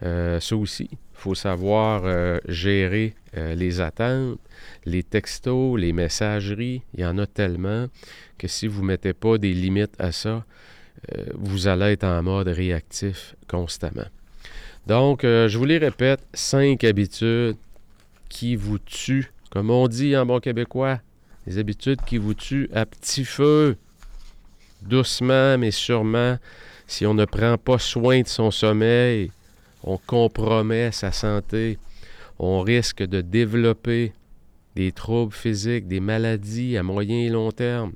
ça 0.00 0.56
aussi, 0.56 0.90
faut 1.22 1.34
savoir 1.36 2.02
euh, 2.04 2.40
gérer 2.48 3.14
euh, 3.36 3.54
les 3.54 3.80
attentes, 3.80 4.40
les 4.84 5.04
textos, 5.04 5.78
les 5.78 5.92
messageries. 5.92 6.82
Il 6.94 7.00
y 7.00 7.06
en 7.06 7.16
a 7.18 7.26
tellement 7.26 7.86
que 8.38 8.48
si 8.48 8.66
vous 8.66 8.82
ne 8.82 8.88
mettez 8.88 9.12
pas 9.12 9.38
des 9.38 9.54
limites 9.54 9.94
à 10.00 10.10
ça, 10.10 10.44
euh, 11.12 11.24
vous 11.34 11.68
allez 11.68 11.92
être 11.92 12.04
en 12.04 12.24
mode 12.24 12.48
réactif 12.48 13.36
constamment. 13.46 14.08
Donc, 14.88 15.20
je 15.22 15.56
vous 15.56 15.64
les 15.64 15.78
répète, 15.78 16.26
cinq 16.34 16.82
habitudes 16.82 17.56
qui 18.28 18.56
vous 18.56 18.80
tuent, 18.80 19.30
comme 19.48 19.70
on 19.70 19.86
dit 19.86 20.16
en 20.16 20.26
bon 20.26 20.40
québécois, 20.40 20.98
des 21.46 21.58
habitudes 21.58 22.00
qui 22.04 22.18
vous 22.18 22.34
tuent 22.34 22.68
à 22.74 22.84
petit 22.84 23.24
feu, 23.24 23.76
doucement 24.82 25.56
mais 25.56 25.70
sûrement, 25.70 26.36
si 26.88 27.06
on 27.06 27.14
ne 27.14 27.26
prend 27.26 27.56
pas 27.58 27.78
soin 27.78 28.22
de 28.22 28.26
son 28.26 28.50
sommeil, 28.50 29.30
on 29.84 29.98
compromet 29.98 30.92
sa 30.92 31.12
santé, 31.12 31.78
on 32.38 32.60
risque 32.60 33.02
de 33.02 33.20
développer 33.20 34.12
des 34.74 34.92
troubles 34.92 35.32
physiques, 35.32 35.86
des 35.86 36.00
maladies 36.00 36.76
à 36.76 36.82
moyen 36.82 37.18
et 37.18 37.28
long 37.28 37.52
terme. 37.52 37.92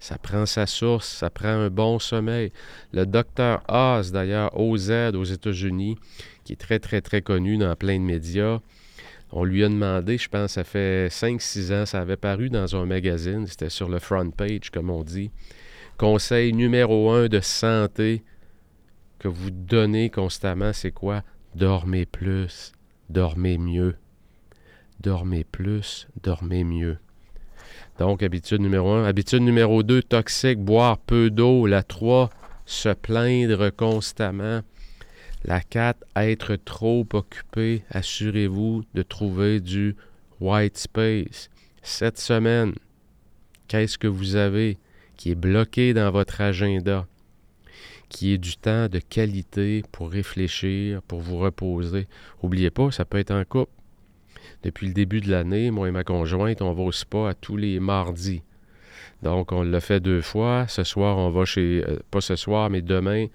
Ça 0.00 0.16
prend 0.16 0.46
sa 0.46 0.66
source, 0.66 1.08
ça 1.08 1.28
prend 1.28 1.48
un 1.48 1.70
bon 1.70 1.98
sommeil. 1.98 2.52
Le 2.92 3.04
docteur 3.04 3.62
Oz, 3.68 4.12
d'ailleurs, 4.12 4.58
OZ 4.58 4.90
aux 5.14 5.24
États-Unis, 5.24 5.96
qui 6.44 6.52
est 6.52 6.56
très, 6.56 6.78
très, 6.78 7.00
très 7.00 7.20
connu 7.20 7.58
dans 7.58 7.74
plein 7.74 7.98
de 7.98 8.04
médias, 8.04 8.60
on 9.30 9.44
lui 9.44 9.64
a 9.64 9.68
demandé, 9.68 10.16
je 10.16 10.28
pense, 10.28 10.52
ça 10.52 10.64
fait 10.64 11.08
5-6 11.08 11.74
ans, 11.74 11.86
ça 11.86 12.00
avait 12.00 12.16
paru 12.16 12.48
dans 12.48 12.76
un 12.76 12.86
magazine, 12.86 13.46
c'était 13.46 13.68
sur 13.68 13.88
le 13.88 13.98
front 13.98 14.30
page, 14.30 14.70
comme 14.72 14.88
on 14.88 15.02
dit. 15.02 15.30
Conseil 15.98 16.52
numéro 16.52 17.10
un 17.10 17.26
de 17.26 17.40
santé 17.40 18.22
que 19.18 19.28
vous 19.28 19.50
donnez 19.50 20.10
constamment, 20.10 20.72
c'est 20.72 20.92
quoi? 20.92 21.22
Dormez 21.54 22.06
plus, 22.06 22.72
dormez 23.08 23.58
mieux. 23.58 23.96
Dormez 25.00 25.44
plus, 25.44 26.08
dormez 26.22 26.64
mieux. 26.64 26.98
Donc, 27.98 28.22
habitude 28.22 28.60
numéro 28.60 28.90
un. 28.90 29.04
Habitude 29.04 29.42
numéro 29.42 29.82
deux, 29.82 30.02
toxique, 30.02 30.58
boire 30.58 30.98
peu 30.98 31.30
d'eau. 31.30 31.66
La 31.66 31.82
trois, 31.82 32.30
se 32.66 32.90
plaindre 32.90 33.70
constamment. 33.70 34.60
La 35.44 35.60
quatre, 35.60 36.04
être 36.16 36.56
trop 36.56 37.06
occupé. 37.12 37.82
Assurez-vous 37.90 38.84
de 38.94 39.02
trouver 39.02 39.60
du 39.60 39.96
white 40.40 40.78
space. 40.78 41.50
Cette 41.82 42.18
semaine, 42.18 42.74
qu'est-ce 43.66 43.98
que 43.98 44.08
vous 44.08 44.36
avez 44.36 44.78
qui 45.16 45.30
est 45.30 45.36
bloqué 45.36 45.94
dans 45.94 46.10
votre 46.10 46.40
agenda? 46.40 47.06
Qui 48.08 48.32
est 48.32 48.38
du 48.38 48.56
temps 48.56 48.88
de 48.88 48.98
qualité 48.98 49.82
pour 49.92 50.10
réfléchir, 50.10 51.02
pour 51.02 51.20
vous 51.20 51.38
reposer. 51.38 52.06
N'oubliez 52.42 52.70
pas, 52.70 52.90
ça 52.90 53.04
peut 53.04 53.18
être 53.18 53.30
en 53.30 53.44
couple. 53.44 53.72
Depuis 54.62 54.88
le 54.88 54.92
début 54.92 55.20
de 55.20 55.30
l'année, 55.30 55.70
moi 55.70 55.88
et 55.88 55.92
ma 55.92 56.04
conjointe, 56.04 56.62
on 56.62 56.72
va 56.72 56.82
au 56.82 56.92
spa 56.92 57.34
tous 57.40 57.56
les 57.56 57.80
mardis. 57.80 58.42
Donc, 59.22 59.52
on 59.52 59.62
l'a 59.62 59.80
fait 59.80 60.00
deux 60.00 60.20
fois. 60.20 60.66
Ce 60.68 60.84
soir, 60.84 61.18
on 61.18 61.30
va 61.30 61.44
chez, 61.44 61.84
euh, 61.86 61.98
pas 62.10 62.20
ce 62.20 62.36
soir, 62.36 62.70
mais 62.70 62.82
demain, 62.82 63.26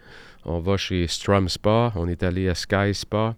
on 0.45 0.59
va 0.59 0.77
chez 0.77 1.07
Strum 1.07 1.49
Spa. 1.49 1.91
On 1.95 2.07
est 2.07 2.23
allé 2.23 2.47
à 2.47 2.55
Sky 2.55 2.93
Spa. 2.93 3.35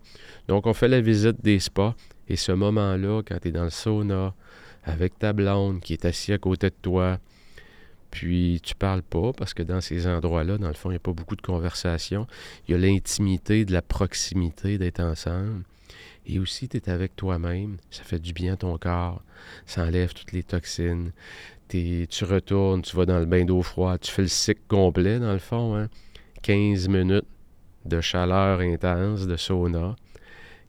Donc, 0.48 0.68
on 0.68 0.74
fait 0.74 0.88
la 0.88 1.02
visite 1.02 1.44
des 1.44 1.60
spas. 1.60 1.96
Et 2.28 2.36
ce 2.36 2.52
moment-là, 2.52 3.22
quand 3.24 3.40
tu 3.42 3.48
es 3.50 3.52
dans 3.52 3.64
le 3.64 3.70
sauna, 3.70 4.34
avec 4.84 5.18
ta 5.18 5.34
blonde 5.34 5.82
qui 5.82 5.94
est 5.94 6.06
assise 6.06 6.36
à 6.36 6.38
côté 6.38 6.70
de 6.70 6.76
toi, 6.82 7.20
puis 8.16 8.62
tu 8.64 8.76
parles 8.76 9.02
pas 9.02 9.34
parce 9.34 9.54
que 9.54 9.62
dans 9.62 9.82
ces 9.82 10.08
endroits-là, 10.08 10.58
dans 10.58 10.70
le 10.70 10.74
fond, 10.74 10.90
il 10.90 10.94
n'y 10.94 10.98
a 10.98 11.02
pas 11.02 11.12
beaucoup 11.12 11.36
de 11.36 11.42
conversation. 11.42 12.28
Il 12.66 12.72
y 12.72 12.74
a 12.74 12.78
l'intimité 12.78 13.66
de 13.66 13.74
la 13.74 13.82
proximité 13.82 14.78
d'être 14.78 15.02
ensemble. 15.02 15.64
Et 16.26 16.40
aussi, 16.40 16.70
tu 16.70 16.78
es 16.78 16.90
avec 16.90 17.18
toi-même. 17.18 17.76
Ça 17.92 18.04
fait 18.04 18.20
du 18.20 18.32
bien 18.32 18.54
à 18.54 18.56
ton 18.56 18.78
corps. 18.78 19.22
Ça 19.66 19.84
enlève 19.84 20.14
toutes 20.14 20.32
les 20.32 20.44
toxines. 20.44 21.12
tu 21.68 22.08
retournes, 22.24 22.84
tu 22.84 22.96
vas 22.96 23.06
dans 23.06 23.20
le 23.20 23.26
bain 23.26 23.44
d'eau 23.44 23.62
froide. 23.62 24.00
Tu 24.00 24.14
fais 24.14 24.22
le 24.22 24.30
cycle 24.30 24.62
complet, 24.70 25.20
dans 25.20 25.34
le 25.34 25.40
fond. 25.40 25.76
Hein? 25.76 25.90
15 26.44 26.88
minutes 26.88 27.28
de 27.84 28.00
chaleur 28.00 28.62
intense, 28.62 29.28
de 29.28 29.36
sauna. 29.36 29.98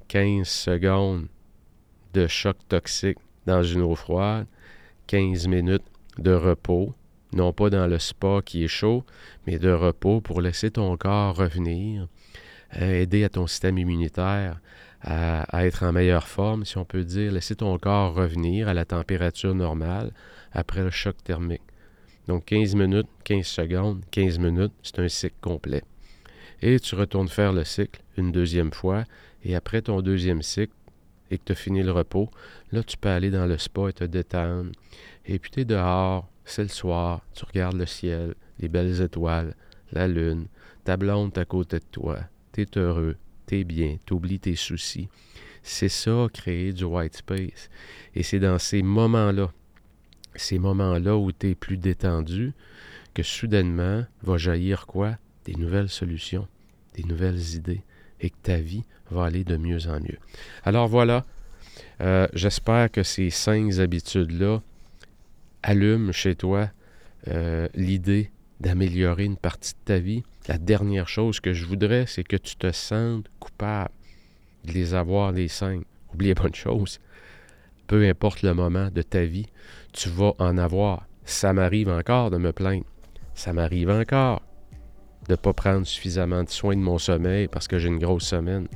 15 0.09 0.49
secondes 0.49 1.29
de 2.13 2.27
choc 2.27 2.57
toxique 2.69 3.19
dans 3.47 3.63
une 3.63 3.83
eau 3.83 3.95
froide. 3.95 4.49
15 5.07 5.47
minutes 5.47 5.85
de 6.19 6.33
repos 6.33 6.93
non 7.33 7.53
pas 7.53 7.71
dans 7.71 7.87
le 7.87 7.99
spa 7.99 8.41
qui 8.45 8.65
est 8.65 8.69
chaud, 8.69 9.05
mais 9.47 9.59
de 9.59 9.71
repos 9.71 10.21
pour 10.21 10.41
laisser 10.41 10.71
ton 10.71 10.97
corps 10.97 11.37
revenir, 11.37 12.09
euh, 12.81 13.03
aider 13.03 13.25
à 13.25 13.29
ton 13.29 13.47
système 13.47 13.79
immunitaire 13.79 14.61
à, 15.03 15.67
être 15.67 15.85
en 15.85 15.93
meilleure 15.93 16.27
forme, 16.27 16.65
si 16.65 16.79
on 16.79 16.85
peut 16.85 17.05
dire, 17.05 17.31
laisser 17.31 17.55
ton 17.55 17.79
corps 17.79 18.15
revenir 18.15 18.69
à 18.69 18.75
la 18.75 18.85
température 18.85 19.55
normale 19.55 20.13
après 20.53 20.83
le 20.83 20.91
choc 20.91 21.17
thermique. 21.23 21.63
Donc 22.27 22.47
15 22.47 22.75
minutes, 22.75 23.09
15 23.25 23.47
secondes, 23.47 24.03
15 24.11 24.39
minutes, 24.39 24.73
c'est 24.83 24.99
un 24.99 25.09
cycle 25.09 25.37
complet. 25.41 25.85
Et 26.61 26.81
tu 26.81 26.97
retournes 26.97 27.29
faire 27.29 27.53
le 27.53 27.63
cycle 27.63 28.01
une 28.17 28.33
deuxième 28.33 28.73
fois, 28.73 29.05
et 29.45 29.55
après 29.55 29.83
ton 29.83 30.01
deuxième 30.01 30.43
cycle, 30.43 30.73
et 31.31 31.39
que 31.39 31.45
tu 31.45 31.53
as 31.53 31.57
fini 31.57 31.83
le 31.83 31.93
repos, 31.93 32.31
là 32.73 32.83
tu 32.83 32.97
peux 32.97 33.09
aller 33.09 33.31
dans 33.31 33.47
le 33.47 33.59
spa 33.59 33.89
et 33.89 33.93
te 33.93 34.05
détendre. 34.05 34.73
Et 35.25 35.39
puis 35.39 35.51
tu 35.51 35.61
es 35.61 35.65
dehors, 35.65 36.29
c'est 36.47 36.63
le 36.63 36.69
soir, 36.69 37.21
tu 37.35 37.45
regardes 37.45 37.77
le 37.77 37.85
ciel, 37.85 38.35
les 38.59 38.69
belles 38.69 39.03
étoiles, 39.03 39.55
la 39.93 40.09
lune, 40.09 40.47
ta 40.85 40.97
blonde 40.97 41.37
à 41.37 41.45
côté 41.45 41.79
de 41.79 41.85
toi, 41.91 42.21
t'es 42.53 42.67
heureux, 42.77 43.17
t'es 43.45 43.65
bien, 43.65 43.99
t'oublies 44.07 44.41
tes 44.41 44.57
soucis. 44.57 45.09
C'est 45.63 45.89
ça, 45.89 46.29
créer 46.33 46.73
du 46.73 46.85
white 46.85 47.17
space. 47.17 47.69
Et 48.15 48.23
c'est 48.23 48.39
dans 48.39 48.59
ces 48.59 48.83
moments-là, 48.83 49.53
ces 50.37 50.61
moments-là 50.61 51.17
où 51.17 51.33
tu 51.33 51.51
es 51.51 51.55
plus 51.57 51.77
détendu, 51.77 52.53
que 53.13 53.23
soudainement 53.25 54.05
va 54.23 54.37
jaillir 54.37 54.87
quoi? 54.87 55.17
Des 55.45 55.55
nouvelles 55.55 55.89
solutions, 55.89 56.47
des 56.95 57.03
nouvelles 57.03 57.55
idées, 57.55 57.83
et 58.21 58.31
que 58.31 58.37
ta 58.43 58.59
vie 58.59 58.85
va 59.11 59.25
aller 59.25 59.43
de 59.43 59.57
mieux 59.57 59.89
en 59.89 60.01
mieux. 60.01 60.19
Alors 60.65 60.87
voilà, 60.87 61.25
euh, 62.01 62.29
j'espère 62.33 62.91
que 62.91 63.03
ces 63.03 63.31
cinq 63.31 63.79
habitudes-là 63.79 64.63
allume 65.63 66.13
chez 66.13 66.35
toi 66.35 66.71
euh, 67.29 67.69
l'idée 67.75 68.31
d'améliorer 68.61 69.25
une 69.25 69.37
partie 69.37 69.73
de 69.73 69.79
ta 69.85 69.99
vie, 69.99 70.23
la 70.49 70.59
dernière 70.59 71.09
chose 71.09 71.41
que 71.41 71.53
je 71.53 71.67
voudrais, 71.67 72.07
c'est 72.07 72.25
que 72.25 72.37
tu 72.37 72.57
te 72.57 72.71
sentes 72.73 73.27
coupable 73.39 73.91
de 74.65 74.73
les 74.73 74.95
avoir 74.95 75.33
les 75.33 75.49
cinq. 75.49 75.83
Oubliez 76.15 76.35
pas 76.35 76.47
une 76.47 76.55
chose. 76.55 76.99
peu 77.87 78.09
importe 78.09 78.43
le 78.43 78.53
moment 78.55 78.91
de 78.91 79.03
ta 79.03 79.25
vie, 79.25 79.47
tu 79.93 80.09
vas 80.09 80.33
en 80.39 80.59
avoir. 80.59 81.07
Ça 81.25 81.53
m'arrive 81.53 81.89
encore 81.89 82.31
de 82.31 82.37
me 82.37 82.53
plaindre. 82.53 82.87
Ça 83.35 83.53
m'arrive 83.53 83.91
encore 83.91 84.43
de 85.29 85.33
ne 85.33 85.37
pas 85.37 85.53
prendre 85.53 85.87
suffisamment 85.87 86.45
de 86.45 86.51
soin 86.51 86.77
de 86.77 86.81
mon 86.81 86.99
sommeil 86.99 87.49
parce 87.49 87.69
que 87.69 87.79
j'ai 87.79 87.89
une 87.89 87.99
grosse 87.99 88.25
semaine. 88.25 88.69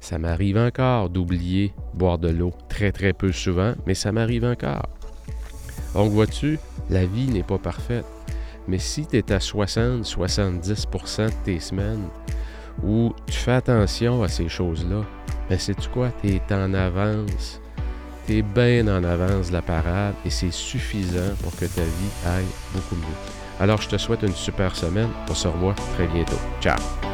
Ça 0.00 0.18
m'arrive 0.18 0.56
encore 0.56 1.10
d'oublier 1.10 1.72
boire 1.94 2.18
de 2.18 2.28
l'eau 2.28 2.52
très 2.68 2.90
très 2.90 3.12
peu 3.12 3.32
souvent, 3.32 3.74
mais 3.86 3.94
ça 3.94 4.12
m'arrive 4.12 4.44
encore. 4.44 4.88
Donc 5.94 6.12
vois-tu, 6.12 6.58
la 6.90 7.04
vie 7.04 7.28
n'est 7.28 7.42
pas 7.42 7.58
parfaite. 7.58 8.06
Mais 8.68 8.78
si 8.78 9.06
tu 9.06 9.16
es 9.16 9.32
à 9.32 9.38
60-70% 9.38 11.26
de 11.26 11.32
tes 11.44 11.60
semaines 11.60 12.04
où 12.82 13.12
tu 13.26 13.38
fais 13.38 13.52
attention 13.52 14.22
à 14.22 14.28
ces 14.28 14.48
choses-là, 14.48 15.02
ben 15.48 15.58
sais-tu 15.58 15.88
quoi? 15.88 16.10
Tu 16.22 16.28
es 16.28 16.54
en 16.54 16.72
avance. 16.74 17.60
Tu 18.26 18.38
es 18.38 18.42
bien 18.42 18.86
en 18.86 19.02
avance 19.02 19.48
de 19.48 19.54
la 19.54 19.62
parade 19.62 20.14
et 20.24 20.30
c'est 20.30 20.52
suffisant 20.52 21.34
pour 21.42 21.54
que 21.56 21.64
ta 21.64 21.82
vie 21.82 22.26
aille 22.26 22.44
beaucoup 22.72 22.94
mieux. 22.94 23.60
Alors 23.60 23.80
je 23.80 23.88
te 23.88 23.98
souhaite 23.98 24.22
une 24.22 24.34
super 24.34 24.74
semaine. 24.76 25.10
On 25.28 25.34
se 25.34 25.48
revoit 25.48 25.74
très 25.96 26.06
bientôt. 26.06 26.38
Ciao! 26.60 27.11